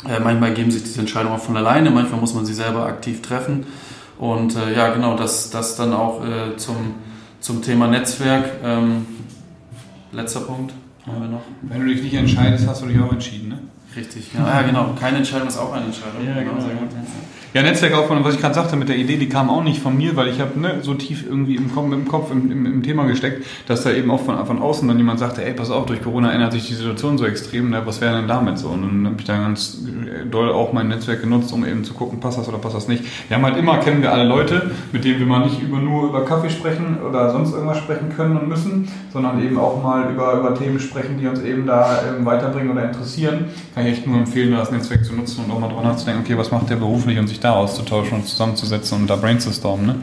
Äh, 0.08 0.20
manchmal 0.20 0.52
geben 0.54 0.70
sich 0.70 0.82
diese 0.82 1.00
Entscheidungen 1.00 1.34
auch 1.34 1.42
von 1.42 1.56
alleine, 1.56 1.90
manchmal 1.90 2.20
muss 2.20 2.34
man 2.34 2.44
sie 2.44 2.54
selber 2.54 2.86
aktiv 2.86 3.22
treffen. 3.22 3.66
Und 4.18 4.56
äh, 4.56 4.74
ja, 4.74 4.92
genau, 4.92 5.16
das, 5.16 5.50
das 5.50 5.76
dann 5.76 5.92
auch 5.92 6.24
äh, 6.24 6.56
zum, 6.56 6.94
zum 7.40 7.62
Thema 7.62 7.88
Netzwerk. 7.88 8.44
Ähm, 8.62 9.06
letzter 10.12 10.40
Punkt 10.40 10.72
haben 11.06 11.20
wir 11.20 11.28
noch. 11.28 11.42
Wenn 11.62 11.80
du 11.80 11.86
dich 11.86 12.02
nicht 12.02 12.14
entscheidest, 12.14 12.66
hast 12.68 12.82
du 12.82 12.86
dich 12.86 13.00
auch 13.00 13.12
entschieden, 13.12 13.48
ne? 13.48 13.58
Richtig, 13.96 14.30
ja, 14.34 14.46
ja 14.46 14.62
genau. 14.62 14.94
Keine 14.98 15.18
Entscheidung 15.18 15.48
ist 15.48 15.58
auch 15.58 15.72
eine 15.72 15.86
Entscheidung. 15.86 16.26
Ja, 16.26 16.40
genau. 16.42 16.54
Gut. 16.54 16.90
Ja, 17.54 17.62
Netzwerkaufbau, 17.62 18.16
was 18.24 18.34
ich 18.34 18.40
gerade 18.40 18.56
sagte 18.56 18.74
mit 18.74 18.88
der 18.88 18.96
Idee, 18.96 19.16
die 19.16 19.28
kam 19.28 19.48
auch 19.48 19.62
nicht 19.62 19.80
von 19.80 19.96
mir, 19.96 20.16
weil 20.16 20.26
ich 20.26 20.40
habe 20.40 20.58
ne, 20.58 20.78
so 20.82 20.94
tief 20.94 21.24
irgendwie 21.24 21.54
im, 21.54 21.72
Kopf, 21.72 21.84
im, 21.92 22.08
Kopf 22.08 22.32
im, 22.32 22.50
im, 22.50 22.66
im, 22.66 22.82
Thema 22.82 23.04
gesteckt, 23.04 23.46
dass 23.68 23.84
da 23.84 23.92
eben 23.92 24.10
auch 24.10 24.22
von, 24.22 24.44
von 24.44 24.60
außen 24.60 24.88
dann 24.88 24.98
jemand 24.98 25.20
sagte, 25.20 25.44
ey, 25.44 25.54
pass 25.54 25.70
auf, 25.70 25.86
durch 25.86 26.02
Corona 26.02 26.32
ändert 26.32 26.50
sich 26.50 26.66
die 26.66 26.74
Situation 26.74 27.16
so 27.16 27.24
extrem, 27.24 27.70
ne, 27.70 27.82
was 27.84 28.00
wäre 28.00 28.16
denn 28.16 28.26
damit 28.26 28.58
so? 28.58 28.70
Und 28.70 28.82
dann 28.82 29.06
habe 29.06 29.14
ich 29.20 29.24
da 29.24 29.36
ganz 29.36 29.78
doll 30.32 30.50
auch 30.50 30.72
mein 30.72 30.88
Netzwerk 30.88 31.20
genutzt, 31.20 31.52
um 31.52 31.64
eben 31.64 31.84
zu 31.84 31.94
gucken, 31.94 32.18
passt 32.18 32.38
das 32.38 32.48
oder 32.48 32.58
passt 32.58 32.74
das 32.74 32.88
nicht. 32.88 33.04
Wir 33.28 33.36
haben 33.36 33.44
halt 33.44 33.56
immer, 33.56 33.78
kennen 33.78 34.02
wir 34.02 34.12
alle 34.12 34.24
Leute, 34.24 34.72
mit 34.90 35.04
denen 35.04 35.20
wir 35.20 35.26
mal 35.26 35.44
nicht 35.44 35.62
über, 35.62 35.78
nur 35.78 36.08
über 36.08 36.24
Kaffee 36.24 36.50
sprechen 36.50 36.98
oder 37.08 37.30
sonst 37.30 37.52
irgendwas 37.52 37.78
sprechen 37.78 38.08
können 38.16 38.36
und 38.36 38.48
müssen, 38.48 38.88
sondern 39.12 39.40
eben 39.40 39.60
auch 39.60 39.80
mal 39.80 40.10
über, 40.12 40.40
über 40.40 40.56
Themen 40.56 40.80
sprechen, 40.80 41.18
die 41.20 41.28
uns 41.28 41.40
eben 41.40 41.66
da 41.66 42.00
ähm, 42.02 42.26
weiterbringen 42.26 42.72
oder 42.72 42.84
interessieren. 42.84 43.44
Kann 43.76 43.83
ich 43.84 43.98
echt 43.98 44.06
nur 44.06 44.18
empfehlen, 44.18 44.52
das 44.52 44.70
Netzwerk 44.70 45.04
zu 45.04 45.14
nutzen 45.14 45.44
und 45.44 45.50
auch 45.50 45.60
mal 45.60 45.68
drüber 45.68 45.82
nachzudenken, 45.82 46.22
okay, 46.22 46.36
was 46.36 46.50
macht 46.50 46.70
der 46.70 46.76
beruflich 46.76 47.18
und 47.18 47.28
sich 47.28 47.40
da 47.40 47.52
auszutauschen 47.52 48.18
und 48.18 48.26
zusammenzusetzen 48.26 49.00
und 49.00 49.06
da 49.08 49.16
brainstormen, 49.16 49.86
ne? 49.86 49.96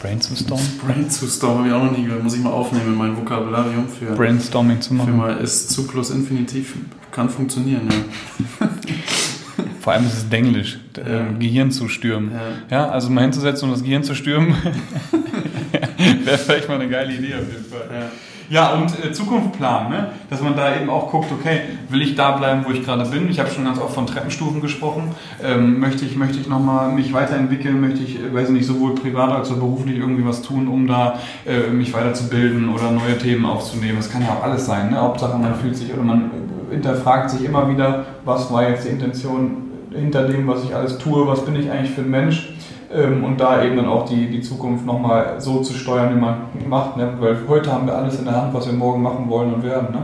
Brainstorm? 0.00 0.60
Brainstorm 0.84 1.58
habe 1.58 1.68
ich 1.68 1.74
auch 1.74 1.84
noch 1.84 1.96
nie 1.96 2.04
gehört. 2.04 2.22
Muss 2.22 2.34
ich 2.34 2.42
mal 2.42 2.52
aufnehmen 2.52 2.88
in 2.88 2.94
mein 2.96 3.16
Vokabularium 3.16 3.88
für 3.88 4.14
Brainstorming 4.14 4.80
zu 4.80 4.94
machen. 4.94 5.10
Für 5.10 5.16
mal 5.16 5.36
ist 5.38 5.70
zu 5.70 5.86
plus 5.86 6.10
Infinitiv 6.10 6.74
kann 7.10 7.28
funktionieren, 7.28 7.88
ja. 7.88 8.68
Vor 9.80 9.92
allem 9.92 10.06
ist 10.06 10.14
es 10.14 10.28
Denglisch, 10.30 10.78
ja. 10.96 11.02
äh, 11.02 11.34
Gehirn 11.38 11.70
zu 11.70 11.88
stürmen. 11.88 12.32
Ja. 12.70 12.76
ja. 12.76 12.88
also 12.88 13.10
mal 13.10 13.20
hinzusetzen 13.20 13.68
und 13.68 13.74
das 13.74 13.82
Gehirn 13.84 14.02
zu 14.02 14.14
stürmen, 14.14 14.54
wäre 16.24 16.38
vielleicht 16.38 16.68
mal 16.68 16.80
eine 16.80 16.88
geile 16.88 17.12
Idee 17.12 17.34
auf 17.34 17.52
jeden 17.52 17.64
Fall. 17.66 17.88
Ja. 17.92 18.10
Ja, 18.50 18.74
und 18.74 18.92
äh, 19.02 19.12
Zukunft 19.12 19.52
planen, 19.52 19.90
ne? 19.90 20.08
dass 20.28 20.42
man 20.42 20.54
da 20.54 20.76
eben 20.76 20.90
auch 20.90 21.10
guckt, 21.10 21.32
okay, 21.32 21.60
will 21.88 22.02
ich 22.02 22.14
da 22.14 22.32
bleiben, 22.32 22.64
wo 22.66 22.72
ich 22.72 22.84
gerade 22.84 23.04
bin? 23.08 23.30
Ich 23.30 23.40
habe 23.40 23.50
schon 23.50 23.64
ganz 23.64 23.78
oft 23.78 23.94
von 23.94 24.06
Treppenstufen 24.06 24.60
gesprochen. 24.60 25.12
Ähm, 25.42 25.80
möchte 25.80 26.04
ich, 26.04 26.16
möchte 26.16 26.38
ich 26.38 26.48
nochmal 26.48 26.92
mich 26.92 27.12
weiterentwickeln? 27.12 27.80
Möchte 27.80 28.02
ich, 28.02 28.20
äh, 28.20 28.34
weiß 28.34 28.50
nicht, 28.50 28.66
sowohl 28.66 28.94
privat 28.94 29.30
als 29.30 29.50
auch 29.50 29.56
beruflich 29.56 29.98
irgendwie 29.98 30.26
was 30.26 30.42
tun, 30.42 30.68
um 30.68 30.86
da 30.86 31.18
äh, 31.46 31.70
mich 31.70 31.94
weiterzubilden 31.94 32.68
oder 32.68 32.90
neue 32.90 33.16
Themen 33.16 33.46
aufzunehmen? 33.46 33.96
Das 33.96 34.10
kann 34.10 34.22
ja 34.22 34.28
auch 34.28 34.42
alles 34.42 34.66
sein. 34.66 34.90
Ne? 34.90 35.00
Hauptsache, 35.00 35.38
man 35.38 35.54
fühlt 35.54 35.76
sich 35.76 35.92
oder 35.92 36.02
man 36.02 36.30
äh, 36.70 36.74
hinterfragt 36.74 37.30
sich 37.30 37.44
immer 37.44 37.68
wieder, 37.68 38.04
was 38.24 38.52
war 38.52 38.68
jetzt 38.68 38.84
die 38.84 38.90
Intention 38.90 39.64
hinter 39.90 40.26
dem, 40.26 40.46
was 40.46 40.64
ich 40.64 40.74
alles 40.74 40.98
tue? 40.98 41.26
Was 41.26 41.44
bin 41.44 41.56
ich 41.56 41.70
eigentlich 41.70 41.92
für 41.92 42.02
ein 42.02 42.10
Mensch? 42.10 42.50
Ähm, 42.94 43.24
und 43.24 43.40
da 43.40 43.62
eben 43.64 43.76
dann 43.76 43.86
auch 43.86 44.04
die, 44.04 44.30
die 44.30 44.40
Zukunft 44.40 44.86
nochmal 44.86 45.40
so 45.40 45.60
zu 45.60 45.74
steuern, 45.74 46.14
wie 46.14 46.20
man 46.20 46.36
macht. 46.68 46.96
Ne? 46.96 47.12
Weil 47.18 47.38
heute 47.48 47.72
haben 47.72 47.86
wir 47.86 47.96
alles 47.96 48.18
in 48.18 48.24
der 48.24 48.36
Hand, 48.36 48.54
was 48.54 48.66
wir 48.66 48.72
morgen 48.72 49.02
machen 49.02 49.28
wollen 49.28 49.52
und 49.52 49.62
werden. 49.62 49.88
Ne? 49.92 50.02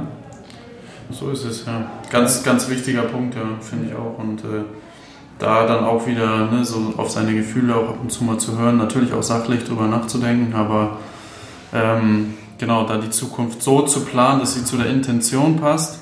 So 1.11 1.31
ist 1.31 1.45
es, 1.45 1.67
ja. 1.67 1.91
Ganz, 2.11 2.43
ganz 2.43 2.69
wichtiger 2.69 3.03
Punkt, 3.03 3.35
ja, 3.35 3.43
finde 3.61 3.89
ich 3.89 3.95
auch. 3.95 4.19
Und 4.19 4.41
äh, 4.41 4.65
da 5.41 5.67
dann 5.67 5.85
auch 5.85 6.07
wieder 6.07 6.51
ne, 6.51 6.65
so 6.65 6.95
auf 6.97 7.11
seine 7.11 7.35
Gefühle 7.35 7.75
auch 7.75 7.89
ab 7.89 7.99
und 8.01 8.13
zu 8.13 8.25
mal 8.25 8.39
zu 8.39 8.59
hören, 8.59 8.77
natürlich 8.77 9.13
auch 9.13 9.23
sachlich 9.23 9.65
drüber 9.65 9.87
nachzudenken, 9.87 10.55
aber 10.55 10.99
ähm, 11.73 12.35
genau, 12.59 12.85
da 12.87 12.99
die 12.99 13.11
Zukunft 13.11 13.63
so 13.63 13.83
zu 13.83 14.05
planen, 14.05 14.41
dass 14.41 14.55
sie 14.55 14.65
zu 14.65 14.77
der 14.77 14.87
Intention 14.87 15.57
passt, 15.57 16.01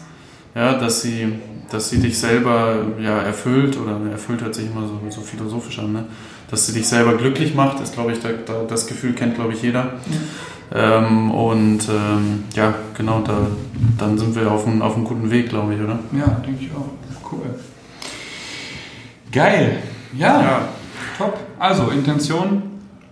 ja, 0.55 0.75
dass 0.75 1.03
sie, 1.03 1.39
dass 1.71 1.89
sie 1.89 2.01
dich 2.01 2.19
selber 2.19 2.79
ja, 3.01 3.19
erfüllt 3.19 3.79
oder 3.79 3.99
erfüllt 4.11 4.43
hört 4.43 4.55
sich 4.55 4.67
immer 4.67 4.87
so, 4.87 4.99
so 5.09 5.21
philosophisch 5.21 5.79
an, 5.79 5.93
ne? 5.93 6.05
Dass 6.51 6.67
sie 6.67 6.73
dich 6.73 6.89
selber 6.89 7.15
glücklich 7.15 7.55
macht, 7.55 7.81
ist, 7.81 7.95
glaube 7.95 8.13
ich, 8.13 8.21
da, 8.21 8.31
da, 8.47 8.65
das 8.69 8.87
Gefühl 8.87 9.13
kennt, 9.13 9.35
glaube 9.35 9.53
ich, 9.53 9.63
jeder. 9.63 9.95
Ähm, 10.75 11.31
und 11.31 11.89
ähm, 11.89 12.45
ja, 12.55 12.75
genau, 12.97 13.21
da, 13.21 13.47
dann 13.99 14.19
sind 14.19 14.35
wir 14.35 14.51
auf 14.51 14.67
einem, 14.67 14.83
auf 14.83 14.97
einem 14.97 15.05
guten 15.05 15.31
Weg, 15.31 15.49
glaube 15.49 15.75
ich, 15.75 15.81
oder? 15.81 15.99
Ja, 16.13 16.27
denke 16.45 16.65
ich 16.65 16.71
auch. 16.73 16.89
Cool. 17.31 17.47
Geil. 19.33 19.79
Ja, 20.17 20.41
ja, 20.41 20.69
top. 21.17 21.39
Also, 21.59 21.89
Intention. 21.89 22.63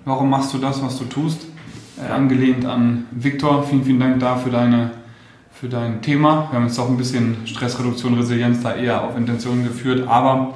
Warum 0.05 0.31
machst 0.31 0.55
du 0.55 0.59
das, 0.59 0.83
was 0.83 0.99
du 0.99 1.05
tust? 1.05 1.47
Äh, 1.99 2.13
angelehnt 2.13 2.65
an 2.65 3.07
Viktor. 3.11 3.65
Vielen, 3.65 3.85
vielen 3.85 4.01
Dank 4.01 4.21
da 4.21 4.37
für 4.37 4.51
deine 4.51 4.93
für 5.59 5.69
dein 5.69 6.03
Thema. 6.03 6.49
Wir 6.51 6.59
haben 6.59 6.67
jetzt 6.67 6.79
auch 6.79 6.91
ein 6.91 6.99
bisschen 6.99 7.47
Stressreduktion, 7.47 8.15
Resilienz 8.15 8.63
da 8.63 8.75
eher 8.75 9.03
auf 9.03 9.17
Intention 9.17 9.65
geführt, 9.65 10.07
aber 10.07 10.53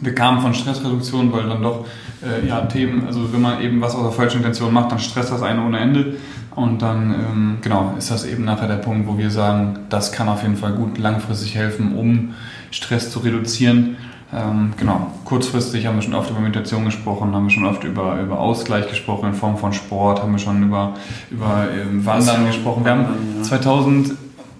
wir 0.00 0.14
kamen 0.14 0.40
von 0.40 0.54
Stressreduktion, 0.54 1.32
weil 1.32 1.48
dann 1.48 1.62
doch 1.62 1.86
äh, 2.22 2.46
ja, 2.46 2.62
Themen, 2.62 3.06
also 3.06 3.32
wenn 3.32 3.40
man 3.40 3.60
eben 3.60 3.80
was 3.80 3.94
aus 3.94 4.02
der 4.02 4.12
falschen 4.12 4.38
Intention 4.38 4.72
macht, 4.72 4.92
dann 4.92 4.98
stresst 4.98 5.32
das 5.32 5.42
eine 5.42 5.64
ohne 5.64 5.78
Ende. 5.78 6.16
Und 6.54 6.82
dann, 6.82 7.14
ähm, 7.14 7.58
genau, 7.62 7.94
ist 7.96 8.10
das 8.10 8.24
eben 8.24 8.44
nachher 8.44 8.66
der 8.66 8.76
Punkt, 8.76 9.06
wo 9.06 9.16
wir 9.16 9.30
sagen, 9.30 9.80
das 9.88 10.12
kann 10.12 10.28
auf 10.28 10.42
jeden 10.42 10.56
Fall 10.56 10.72
gut 10.72 10.98
langfristig 10.98 11.54
helfen, 11.54 11.96
um 11.96 12.34
Stress 12.70 13.10
zu 13.10 13.20
reduzieren. 13.20 13.96
Ähm, 14.32 14.72
genau, 14.76 15.12
kurzfristig 15.24 15.86
haben 15.86 15.96
wir 15.96 16.02
schon 16.02 16.14
oft 16.14 16.30
über 16.30 16.40
Meditation 16.40 16.84
gesprochen, 16.84 17.34
haben 17.34 17.44
wir 17.44 17.50
schon 17.50 17.66
oft 17.66 17.82
über, 17.82 18.20
über 18.20 18.38
Ausgleich 18.38 18.88
gesprochen 18.88 19.30
in 19.30 19.34
Form 19.34 19.56
von 19.56 19.72
Sport, 19.72 20.22
haben 20.22 20.32
wir 20.32 20.38
schon 20.38 20.62
über, 20.62 20.94
über 21.30 21.66
ähm, 21.74 22.04
Wandern 22.04 22.46
gesprochen. 22.46 22.84
Wir 22.84 22.92
haben 22.92 23.06
2000, 23.42 24.12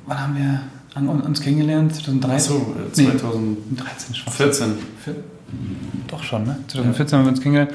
wann 0.07 0.20
haben 0.20 0.37
wir 0.37 0.61
an, 1.08 1.20
uns 1.20 1.40
kennengelernt? 1.40 1.94
2013? 1.94 2.52
So, 2.52 2.76
äh, 2.88 2.92
2013, 2.92 3.56
nee, 4.10 4.30
14. 4.30 4.72
Doch 6.08 6.22
schon, 6.22 6.44
ne? 6.44 6.58
2014 6.68 7.18
haben 7.18 7.24
wir 7.24 7.30
uns 7.30 7.40
kennengelernt. 7.40 7.72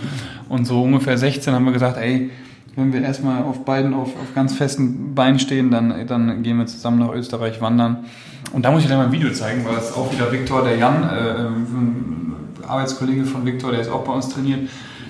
Und 0.49 0.65
so 0.65 0.83
ungefähr 0.83 1.17
16 1.17 1.53
haben 1.53 1.65
wir 1.65 1.73
gesagt, 1.73 1.97
ey, 1.97 2.29
wenn 2.75 2.91
wir 2.91 3.01
erstmal 3.01 3.43
auf 3.43 3.63
beiden 3.63 3.93
auf, 3.93 4.09
auf 4.09 4.33
ganz 4.35 4.53
festen 4.53 5.15
Beinen 5.15 5.39
stehen, 5.39 5.71
dann, 5.71 6.07
dann 6.07 6.43
gehen 6.43 6.57
wir 6.57 6.65
zusammen 6.65 6.99
nach 6.99 7.13
Österreich 7.13 7.61
wandern. 7.61 8.05
Und 8.53 8.63
da 8.65 8.71
muss 8.71 8.83
ich 8.83 8.88
dir 8.88 8.97
mal 8.97 9.05
ein 9.05 9.11
Video 9.11 9.31
zeigen, 9.31 9.65
weil 9.65 9.75
das 9.75 9.93
auch 9.93 10.11
wieder 10.11 10.31
Viktor, 10.31 10.63
der 10.63 10.77
Jan, 10.77 11.03
äh, 11.03 11.47
ein 11.47 12.35
Arbeitskollege 12.67 13.25
von 13.25 13.45
Viktor, 13.45 13.71
der 13.71 13.81
ist 13.81 13.89
auch 13.89 14.03
bei 14.03 14.13
uns 14.13 14.29
trainiert, 14.29 14.69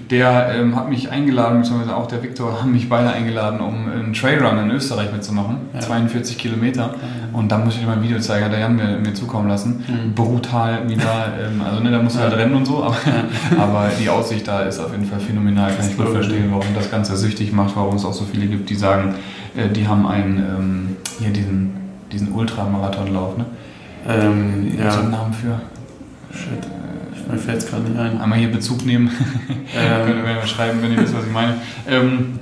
der 0.10 0.54
ähm, 0.56 0.76
hat 0.76 0.90
mich 0.90 1.10
eingeladen, 1.10 1.62
beziehungsweise 1.62 1.96
auch 1.96 2.08
der 2.08 2.22
Viktor 2.22 2.62
haben 2.62 2.72
mich 2.72 2.90
beide 2.90 3.10
eingeladen, 3.10 3.60
um 3.60 3.90
einen 3.90 4.14
Trailrun 4.14 4.58
in 4.60 4.72
Österreich 4.72 5.12
mitzumachen. 5.12 5.58
Ja. 5.74 5.80
42 5.80 6.38
Kilometer. 6.38 6.94
Und 7.34 7.52
da 7.52 7.58
muss 7.58 7.74
ich 7.74 7.82
dir 7.82 7.88
mal 7.88 7.98
ein 7.98 8.04
Video 8.04 8.20
zeigen, 8.20 8.46
hat 8.46 8.52
der 8.52 8.60
Jan 8.60 8.76
mir, 8.76 8.98
mir 8.98 9.14
zukommen 9.14 9.48
lassen. 9.48 9.84
Mhm. 9.88 10.14
Brutal 10.14 10.88
wieder, 10.88 11.34
ähm, 11.40 11.62
also 11.62 11.82
ne, 11.82 11.92
da 11.92 12.02
muss 12.02 12.14
du 12.14 12.20
halt 12.20 12.34
rennen 12.34 12.54
und 12.56 12.66
so, 12.66 12.84
aber, 12.84 12.98
aber 13.60 13.92
die 14.00 14.10
Aussicht 14.10 14.48
da 14.48 14.62
ist 14.62 14.80
auf 14.80 14.92
jeden 14.92 15.06
Fall 15.06 15.20
phänomenal. 15.20 15.74
Kann 15.74 15.90
ich 15.90 15.98
gut 15.98 16.10
verstehen, 16.10 16.50
warum 16.52 16.74
das 16.76 16.92
Ganze 16.92 17.18
süchtig 17.18 17.52
macht, 17.52 17.76
warum 17.76 17.96
es 17.96 18.06
auch 18.06 18.14
so 18.14 18.26
viele 18.26 18.46
gibt, 18.46 18.70
die 18.70 18.76
sagen, 18.76 19.16
äh, 19.56 19.70
die 19.70 19.88
haben 19.88 20.06
einen, 20.06 20.38
ähm, 20.38 20.98
hier 21.20 21.32
diesen, 21.32 21.74
diesen 22.12 22.32
Ultramarathonlauf, 22.32 23.38
ne? 23.38 23.46
Ähm, 24.08 24.72
ja. 24.78 24.92
So 24.92 25.00
einen 25.00 25.12
Namen 25.12 25.34
für. 25.34 25.60
Shit. 26.32 26.68
Mir 27.30 27.38
fällt 27.38 27.58
es 27.58 27.68
gerade 27.68 27.84
nicht 27.84 28.00
ein. 28.00 28.20
Einmal 28.20 28.40
hier 28.40 28.52
Bezug 28.52 28.86
nehmen. 28.86 29.12
Ähm. 29.76 30.06
Könnt 30.06 30.18
ihr 30.18 30.24
mir 30.24 30.48
schreiben, 30.48 30.82
wenn 30.82 30.92
ihr 30.92 31.02
wisst, 31.02 31.16
was 31.16 31.26
ich 31.26 31.32
meine. 31.32 31.56
Ähm, 31.88 32.40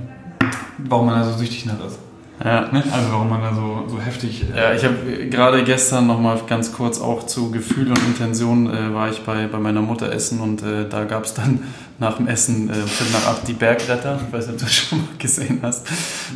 warum 0.77 1.07
man 1.07 1.19
da 1.19 1.25
so 1.25 1.37
süchtig 1.37 1.65
nach 1.65 1.85
ist. 1.85 1.99
Ja. 2.43 2.69
Ne? 2.71 2.83
Also 2.91 3.11
warum 3.11 3.29
man 3.29 3.41
da 3.41 3.53
so, 3.53 3.85
so 3.87 4.01
heftig. 4.01 4.43
Äh 4.53 4.57
ja, 4.57 4.73
ich 4.73 4.83
habe 4.83 4.95
gerade 5.29 5.63
gestern 5.63 6.07
nochmal 6.07 6.39
ganz 6.47 6.73
kurz 6.73 6.99
auch 6.99 7.25
zu 7.25 7.51
Gefühl 7.51 7.89
und 7.89 7.99
Intention 7.99 8.69
äh, 8.69 8.93
war 8.93 9.09
ich 9.09 9.21
bei, 9.21 9.47
bei 9.47 9.59
meiner 9.59 9.81
Mutter 9.81 10.11
essen 10.11 10.41
und 10.41 10.61
äh, 10.61 10.89
da 10.89 11.05
gab 11.05 11.23
es 11.23 11.35
dann 11.35 11.63
nach 11.99 12.17
dem 12.17 12.27
Essen 12.27 12.69
äh, 12.69 12.73
nach 13.13 13.27
ab 13.27 13.41
die 13.47 13.53
Bergretter. 13.53 14.19
Ich 14.27 14.33
weiß 14.33 14.47
nicht, 14.47 14.55
ob 14.55 14.59
du 14.59 14.65
das 14.65 14.75
schon 14.75 14.97
mal 14.99 15.07
gesehen 15.17 15.59
hast. 15.61 15.87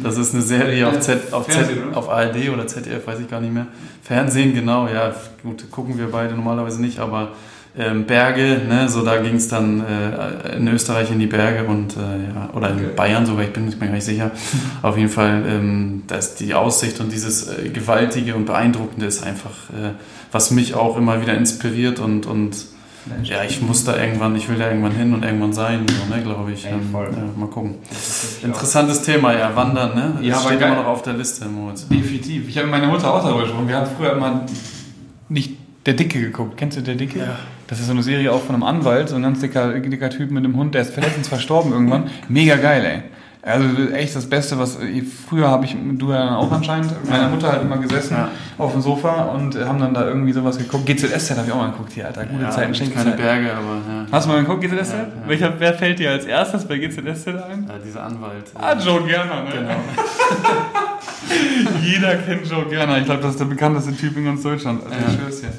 Das 0.02 0.18
ist 0.18 0.34
eine 0.34 0.44
Serie 0.44 0.88
auf, 0.88 1.00
Z, 1.00 1.34
auf, 1.34 1.48
Z, 1.48 1.68
auf 1.94 2.10
ARD 2.10 2.50
oder 2.54 2.68
ZDF, 2.68 3.06
weiß 3.06 3.20
ich 3.20 3.30
gar 3.30 3.42
nicht 3.42 3.54
mehr. 3.54 3.68
Fernsehen, 4.02 4.54
genau, 4.54 4.88
ja, 4.88 5.14
gut, 5.44 5.70
gucken 5.72 5.98
wir 5.98 6.10
beide 6.10 6.36
normalerweise 6.36 6.80
nicht, 6.80 7.00
aber 7.00 7.34
Berge, 8.08 8.62
ne? 8.68 8.90
so 8.90 9.04
da 9.06 9.18
ging 9.18 9.36
es 9.36 9.48
dann 9.48 9.84
äh, 9.86 10.56
in 10.58 10.68
Österreich 10.68 11.12
in 11.12 11.20
die 11.20 11.28
Berge 11.28 11.66
und 11.68 11.96
äh, 11.96 12.00
ja, 12.34 12.50
oder 12.56 12.70
in 12.72 12.78
Okay. 12.78 12.86
Bayern 12.96 13.26
sogar, 13.26 13.44
ich 13.44 13.54
bin 13.54 13.66
mir 13.66 13.72
gar 13.76 13.90
nicht 13.90 14.04
sicher. 14.04 14.32
Auf 14.82 14.98
jeden 14.98 15.10
Fall, 15.10 15.44
ähm, 15.48 16.04
dass 16.08 16.36
die 16.36 16.54
Aussicht 16.54 17.00
und 17.00 17.12
dieses 17.12 17.48
äh, 17.48 17.70
Gewaltige 17.70 18.36
und 18.36 18.46
Beeindruckende 18.46 19.06
ist 19.06 19.24
einfach, 19.24 19.52
äh, 19.72 19.92
was 20.32 20.52
mich 20.52 20.74
auch 20.74 20.98
immer 20.98 21.22
wieder 21.22 21.36
inspiriert 21.36 22.00
und, 22.00 22.26
und 22.26 22.56
ja, 23.24 23.44
ich 23.44 23.62
muss 23.62 23.86
da 23.86 23.96
irgendwann, 23.96 24.36
ich 24.36 24.50
will 24.50 24.58
da 24.58 24.68
irgendwann 24.68 24.92
hin 24.92 25.13
und 25.13 25.24
irgendwann 25.24 25.54
sein, 25.54 25.86
so, 25.88 26.13
ne, 26.13 26.22
glaube 26.22 26.52
ich. 26.52 26.66
Ey, 26.66 26.74
Ähm, 26.74 26.90
ja, 26.94 27.08
mal 27.38 27.48
gucken. 27.48 27.76
Interessant. 27.90 28.44
Interessantes 28.44 29.02
Thema, 29.04 29.34
ja, 29.34 29.56
Wandern, 29.56 29.96
ne? 29.96 30.13
Ja, 30.22 30.32
Das 30.34 30.40
aber 30.40 30.48
steht 30.50 30.60
geil. 30.60 30.72
immer 30.74 30.82
noch 30.82 30.90
auf 30.90 31.04
der 31.04 31.13
Liste, 31.13 31.46
Moritz. 31.46 31.88
Definitiv. 31.88 32.50
Ich 32.50 32.58
habe 32.58 32.68
mit 32.68 32.76
meiner 32.82 32.92
Mutter 32.92 33.13
auch 33.13 33.24
darüber 33.24 33.44
gesprochen. 33.44 33.68
Wir 33.70 33.78
haben 33.78 33.88
früher 33.98 34.12
immer 34.12 34.46
nicht 35.30 35.54
der 35.86 35.94
Dicke 35.94 36.20
geguckt. 36.20 36.58
Kennst 36.58 36.78
du 36.78 36.82
der 36.82 36.96
Dicke? 36.96 37.20
Ja. 37.20 37.38
Das 37.67 37.80
ist 37.80 37.88
so 37.88 37.91
eine 37.91 38.03
Serie 38.03 38.32
auch 38.32 38.41
von 38.41 38.56
einem 38.56 38.63
Anwalt, 38.63 39.10
so 39.10 39.15
ein 39.15 39.23
ganz 39.23 39.41
dicker, 39.41 39.73
dicker 39.80 40.10
Typ 40.10 40.32
mit 40.32 40.45
einem 40.45 40.56
Hund, 40.56 40.73
der 40.73 40.84
ist 40.84 40.95
letztens 40.95 41.27
verstorben 41.27 41.73
irgendwann. 41.73 42.10
Mega 42.30 42.56
geil, 42.56 42.86
ey. 42.86 43.01
Also 43.49 43.65
echt 43.93 44.13
das 44.13 44.25
Beste, 44.30 44.60
was 44.60 44.77
früher 45.30 45.47
habe 45.49 45.63
ich, 45.63 45.73
du 45.93 46.12
ja 46.12 46.36
auch 46.36 46.51
anscheinend, 46.51 46.91
mit 47.01 47.10
meiner 47.10 47.30
Mutter 47.30 47.49
halt 47.49 47.62
immer 47.62 47.77
gesessen 47.77 48.15
Ja. 48.17 48.30
auf 48.58 48.73
dem 48.73 48.82
Sofa 48.82 49.23
und 49.25 49.58
haben 49.58 49.80
dann 49.80 49.93
da 49.93 50.06
irgendwie 50.06 50.34
sowas 50.34 50.58
geguckt. 50.58 50.86
GZSZ 50.86 51.32
habe 51.38 51.47
ich 51.47 51.53
auch 51.53 51.58
mal 51.58 51.71
geguckt 51.71 51.93
hier, 51.93 52.08
Alter. 52.08 52.25
Gute 52.25 52.43
Ja, 52.43 52.49
Zeiten, 52.49 52.65
gibt's 52.73 52.80
schenke 52.80 52.95
keine 52.95 53.12
Zeiten. 53.12 53.21
Berge, 53.21 53.53
aber 53.53 53.75
ja. 53.88 54.06
Hast 54.12 54.25
du 54.25 54.32
mal 54.32 54.41
geguckt, 54.41 54.62
GZSZ? 54.63 54.91
Ja, 54.93 54.97
ja. 54.99 55.06
Welcher, 55.27 55.53
wer 55.60 55.73
fällt 55.75 55.99
dir 55.99 56.12
als 56.12 56.25
erstes 56.25 56.65
bei 56.65 56.77
GZSZ 56.77 57.27
ein? 57.27 57.65
ja, 57.69 57.75
dieser 57.86 58.03
Anwalt. 58.03 58.51
Ah, 58.56 58.73
Joe 58.73 59.03
Gerner, 59.03 59.43
ne? 59.43 59.49
Genau. 59.53 59.75
Jeder 61.84 62.15
kennt 62.17 62.49
Joe 62.49 62.65
Gerner. 62.65 62.97
Ich 62.99 63.06
glaube, 63.06 63.21
das 63.21 63.32
ist 63.32 63.39
der 63.39 63.45
bekannteste 63.45 63.95
Typ 63.95 64.17
in 64.17 64.25
ganz 64.25 64.43
Deutschland. 64.43 64.82
Also 64.84 64.93
Ja. 64.93 64.99
ich 65.08 65.13
schwör's 65.19 65.41
dir. 65.41 65.49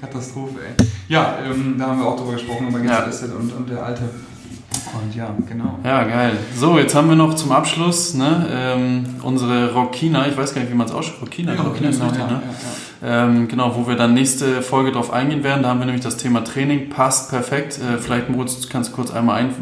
Katastrophe, 0.00 0.54
ey. 0.66 0.86
Ja, 1.08 1.38
ähm, 1.44 1.76
da 1.78 1.86
haben 1.88 2.00
wir 2.00 2.06
auch 2.06 2.16
drüber 2.16 2.32
gesprochen, 2.32 2.68
über 2.68 2.80
Ja. 2.80 3.00
GZSZ 3.06 3.32
und, 3.38 3.52
und 3.52 3.68
der 3.70 3.82
Alte. 3.84 4.02
Und 4.02 5.14
ja, 5.14 5.34
genau. 5.46 5.78
Ja, 5.84 6.04
geil. 6.04 6.32
So, 6.56 6.78
jetzt 6.78 6.94
haben 6.94 7.08
wir 7.08 7.16
noch 7.16 7.34
zum 7.34 7.52
Abschluss 7.52 8.14
ne, 8.14 8.46
ähm, 8.50 9.04
unsere 9.22 9.72
Rockina, 9.72 10.26
ich 10.28 10.36
weiß 10.36 10.54
gar 10.54 10.60
nicht, 10.62 10.70
wie 10.72 10.76
man 10.76 10.86
es 10.86 10.92
ausspricht. 10.92 11.20
Rockina, 11.22 11.54
Ja, 11.54 11.60
ich, 11.60 11.80
ne? 11.80 11.90
genau, 11.90 12.04
Richtig, 12.04 12.18
ja, 12.20 12.26
ne? 12.26 12.42
ja, 12.44 12.54
Ähm, 13.00 13.46
genau, 13.46 13.76
wo 13.76 13.86
wir 13.86 13.94
dann 13.94 14.14
nächste 14.14 14.60
Folge 14.60 14.90
drauf 14.90 15.12
eingehen 15.12 15.44
werden. 15.44 15.62
Da 15.62 15.68
haben 15.68 15.78
wir 15.78 15.86
nämlich 15.86 16.02
das 16.02 16.16
Thema 16.16 16.42
Training, 16.42 16.88
passt 16.88 17.30
perfekt. 17.30 17.78
Äh, 17.78 17.98
vielleicht, 17.98 18.28
Moritz, 18.28 18.68
kannst 18.68 18.90
du 18.90 18.96
kurz 18.96 19.12
einmal 19.12 19.36
ein, 19.36 19.50
äh, 19.50 19.52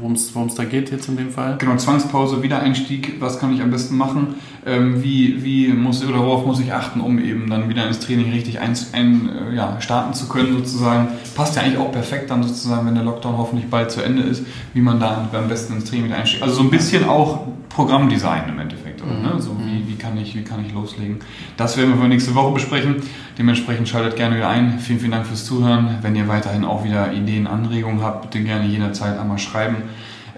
worum 0.00 0.12
es 0.12 0.54
da 0.54 0.64
geht 0.64 0.92
jetzt 0.92 1.08
in 1.08 1.16
dem 1.16 1.30
Fall. 1.30 1.56
Genau, 1.58 1.76
Zwangspause, 1.76 2.42
Wiedereinstieg, 2.42 3.20
was 3.20 3.40
kann 3.40 3.52
ich 3.52 3.60
am 3.60 3.70
besten 3.70 3.96
machen? 3.96 4.36
Ähm, 4.64 5.02
wie, 5.02 5.42
wie 5.42 5.68
muss 5.68 6.04
oder 6.04 6.18
worauf 6.18 6.46
muss 6.46 6.60
ich 6.60 6.72
achten, 6.72 7.00
um 7.00 7.18
eben 7.18 7.50
dann 7.50 7.68
wieder 7.68 7.86
ins 7.86 7.98
Training 7.98 8.32
richtig 8.32 8.60
ein, 8.60 8.76
ein, 8.92 9.30
äh, 9.50 9.54
ja, 9.54 9.80
starten 9.80 10.14
zu 10.14 10.28
können, 10.28 10.52
sozusagen. 10.56 11.08
Passt 11.34 11.56
ja 11.56 11.62
eigentlich 11.62 11.78
auch 11.78 11.90
perfekt 11.90 12.30
dann 12.30 12.44
sozusagen, 12.44 12.86
wenn 12.86 12.94
der 12.94 13.04
Lockdown 13.04 13.36
hoffentlich 13.36 13.68
bald 13.68 13.90
zu 13.90 14.02
Ende 14.02 14.22
ist, 14.22 14.44
wie 14.74 14.80
man 14.80 15.00
da 15.00 15.28
am 15.32 15.48
besten 15.48 15.74
ins 15.74 15.84
Training 15.84 16.06
wieder 16.06 16.16
einsteigt. 16.16 16.42
Also 16.42 16.56
so 16.56 16.62
ein 16.62 16.70
bisschen 16.70 17.08
auch 17.08 17.46
Programmdesign 17.68 18.48
im 18.48 18.58
Endeffekt, 18.58 18.95
oder? 19.02 19.34
Ne? 19.34 19.40
So 19.40 19.56
wie, 19.58 19.88
wie, 19.88 19.96
kann 19.96 20.16
ich, 20.18 20.36
wie 20.36 20.42
kann 20.42 20.64
ich 20.64 20.72
loslegen? 20.72 21.18
Das 21.56 21.76
werden 21.76 21.94
wir 21.94 22.02
für 22.02 22.08
nächste 22.08 22.34
Woche 22.34 22.52
besprechen. 22.52 22.96
Dementsprechend 23.38 23.88
schaltet 23.88 24.16
gerne 24.16 24.36
wieder 24.36 24.48
ein. 24.48 24.78
Vielen, 24.78 24.98
vielen 24.98 25.12
Dank 25.12 25.26
fürs 25.26 25.44
Zuhören. 25.44 25.98
Wenn 26.02 26.14
ihr 26.16 26.28
weiterhin 26.28 26.64
auch 26.64 26.84
wieder 26.84 27.12
Ideen, 27.12 27.46
Anregungen 27.46 28.02
habt, 28.02 28.22
bitte 28.30 28.44
gerne 28.44 28.66
jederzeit 28.66 29.18
einmal 29.18 29.38
schreiben. 29.38 29.76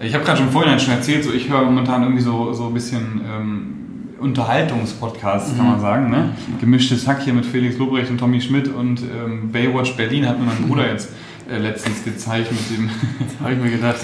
Ich 0.01 0.13
habe 0.13 0.23
gerade 0.23 0.37
schon 0.37 0.49
vorhin 0.49 0.79
schon 0.79 0.93
erzählt, 0.93 1.23
so 1.23 1.33
ich 1.33 1.49
höre 1.49 1.63
momentan 1.63 2.03
irgendwie 2.03 2.21
so, 2.21 2.53
so 2.53 2.67
ein 2.67 2.73
bisschen 2.73 3.21
ähm, 3.29 3.75
Unterhaltungspodcasts, 4.19 5.55
kann 5.57 5.65
man 5.65 5.79
sagen. 5.79 6.09
Ne? 6.09 6.31
Gemischtes 6.59 7.07
Hack 7.07 7.21
hier 7.21 7.33
mit 7.33 7.45
Felix 7.45 7.77
Lobrecht 7.77 8.09
und 8.09 8.17
Tommy 8.17 8.41
Schmidt 8.41 8.67
und 8.67 9.01
ähm, 9.01 9.51
Baywatch 9.51 9.95
Berlin 9.95 10.27
hat 10.27 10.39
mir 10.39 10.45
mein 10.45 10.67
Bruder 10.67 10.89
jetzt 10.89 11.09
letztens 11.57 12.03
gezeigt 12.03 12.51
mit 12.51 12.69
dem 12.77 12.89
Habe 13.41 13.53
ich 13.53 13.59
mir 13.59 13.71
gedacht. 13.71 13.97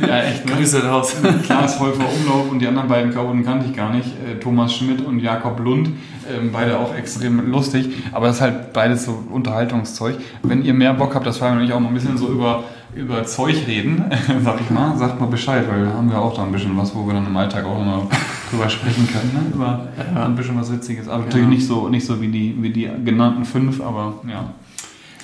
ja, 0.00 0.18
echt, 0.22 0.46
ne? 0.46 0.52
Grüße 0.56 0.84
raus. 0.84 1.14
Klaas 1.44 1.78
Häufer 1.78 2.04
Umlauf 2.12 2.50
und 2.50 2.58
die 2.60 2.66
anderen 2.66 2.88
beiden 2.88 3.12
Chaoten 3.12 3.44
kannte 3.44 3.66
ich 3.70 3.76
gar 3.76 3.92
nicht. 3.92 4.08
Äh, 4.26 4.38
Thomas 4.40 4.74
Schmidt 4.74 5.04
und 5.04 5.20
Jakob 5.20 5.60
Lund, 5.60 5.88
ähm, 6.30 6.50
beide 6.52 6.78
auch 6.78 6.94
extrem 6.94 7.50
lustig. 7.50 7.88
Aber 8.12 8.26
das 8.26 8.36
ist 8.36 8.42
halt 8.42 8.72
beides 8.72 9.04
so 9.04 9.22
Unterhaltungszeug. 9.30 10.16
Wenn 10.42 10.64
ihr 10.64 10.74
mehr 10.74 10.94
Bock 10.94 11.14
habt, 11.14 11.26
das 11.26 11.40
wir 11.40 11.50
nämlich 11.50 11.72
auch 11.72 11.80
mal 11.80 11.88
ein 11.88 11.94
bisschen 11.94 12.16
so 12.18 12.28
über, 12.28 12.64
über 12.94 13.24
Zeug 13.24 13.56
reden, 13.66 14.04
sag 14.42 14.60
ich 14.60 14.70
mal, 14.70 14.96
sagt 14.96 15.20
mal 15.20 15.26
Bescheid, 15.26 15.64
weil 15.70 15.84
da 15.84 15.92
haben 15.92 16.10
wir 16.10 16.18
auch 16.18 16.34
da 16.34 16.42
ein 16.44 16.52
bisschen 16.52 16.76
was, 16.76 16.94
wo 16.94 17.06
wir 17.06 17.14
dann 17.14 17.26
im 17.26 17.36
Alltag 17.36 17.64
auch 17.66 17.80
immer 17.80 18.06
drüber 18.50 18.68
sprechen 18.68 19.06
können. 19.06 19.32
Ne? 19.34 19.54
Über 19.54 19.88
Ja. 20.14 20.24
ein 20.24 20.34
bisschen 20.34 20.58
was 20.58 20.72
Witziges. 20.72 21.06
Aber 21.08 21.18
Genau. 21.18 21.26
natürlich 21.26 21.48
nicht 21.48 21.66
so, 21.66 21.88
nicht 21.88 22.06
so 22.06 22.20
wie, 22.20 22.28
die, 22.28 22.56
wie 22.60 22.70
die 22.70 22.88
genannten 23.04 23.44
fünf, 23.44 23.80
aber 23.80 24.14
ja. 24.28 24.44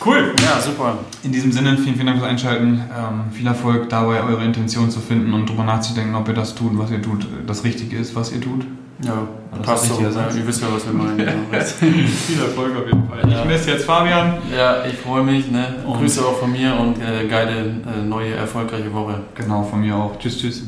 Cool. 0.04 0.34
Ja, 0.42 0.60
super. 0.60 0.98
In 1.22 1.32
diesem 1.32 1.52
Sinne, 1.52 1.76
vielen, 1.76 1.94
vielen 1.94 2.06
Dank 2.06 2.18
fürs 2.18 2.30
Einschalten. 2.30 2.82
Ähm, 2.96 3.32
viel 3.32 3.46
Erfolg 3.46 3.88
dabei, 3.88 4.22
eure 4.22 4.44
Intention 4.44 4.90
zu 4.90 5.00
finden 5.00 5.32
und 5.32 5.48
darüber 5.48 5.64
nachzudenken, 5.64 6.14
ob 6.14 6.28
ihr 6.28 6.34
das 6.34 6.54
tut, 6.54 6.76
was 6.78 6.90
ihr 6.90 7.00
tut, 7.00 7.26
das 7.46 7.64
Richtige 7.64 7.96
ist, 7.98 8.14
was 8.14 8.32
ihr 8.32 8.40
tut. 8.40 8.66
Ja, 9.04 9.26
Das 9.56 9.62
passt 9.66 9.86
so. 9.88 10.00
Ja, 10.00 10.08
ihr 10.08 10.46
wisst 10.46 10.62
ja, 10.62 10.68
was 10.72 10.86
wir 10.86 10.92
meinen. 10.92 11.18
Ja. 11.18 11.60
viel 11.60 12.40
Erfolg 12.40 12.76
auf 12.76 12.86
jeden 12.86 13.08
Fall. 13.08 13.28
Ja. 13.30 13.40
Ich 13.42 13.44
messe 13.48 13.70
jetzt 13.72 13.84
Fabian. 13.84 14.34
Ja, 14.56 14.84
ich 14.84 14.94
freue 14.98 15.22
mich. 15.24 15.50
Ne? 15.50 15.76
Und- 15.86 15.98
Grüße 15.98 16.20
auch 16.24 16.38
von 16.38 16.52
mir 16.52 16.74
und 16.78 16.98
äh, 17.00 17.26
geile, 17.28 17.60
äh, 17.60 18.04
neue, 18.04 18.34
erfolgreiche 18.34 18.92
Woche. 18.92 19.20
Genau, 19.34 19.62
von 19.64 19.80
mir 19.80 19.96
auch. 19.96 20.18
Tschüss, 20.18 20.38
tschüss. 20.38 20.62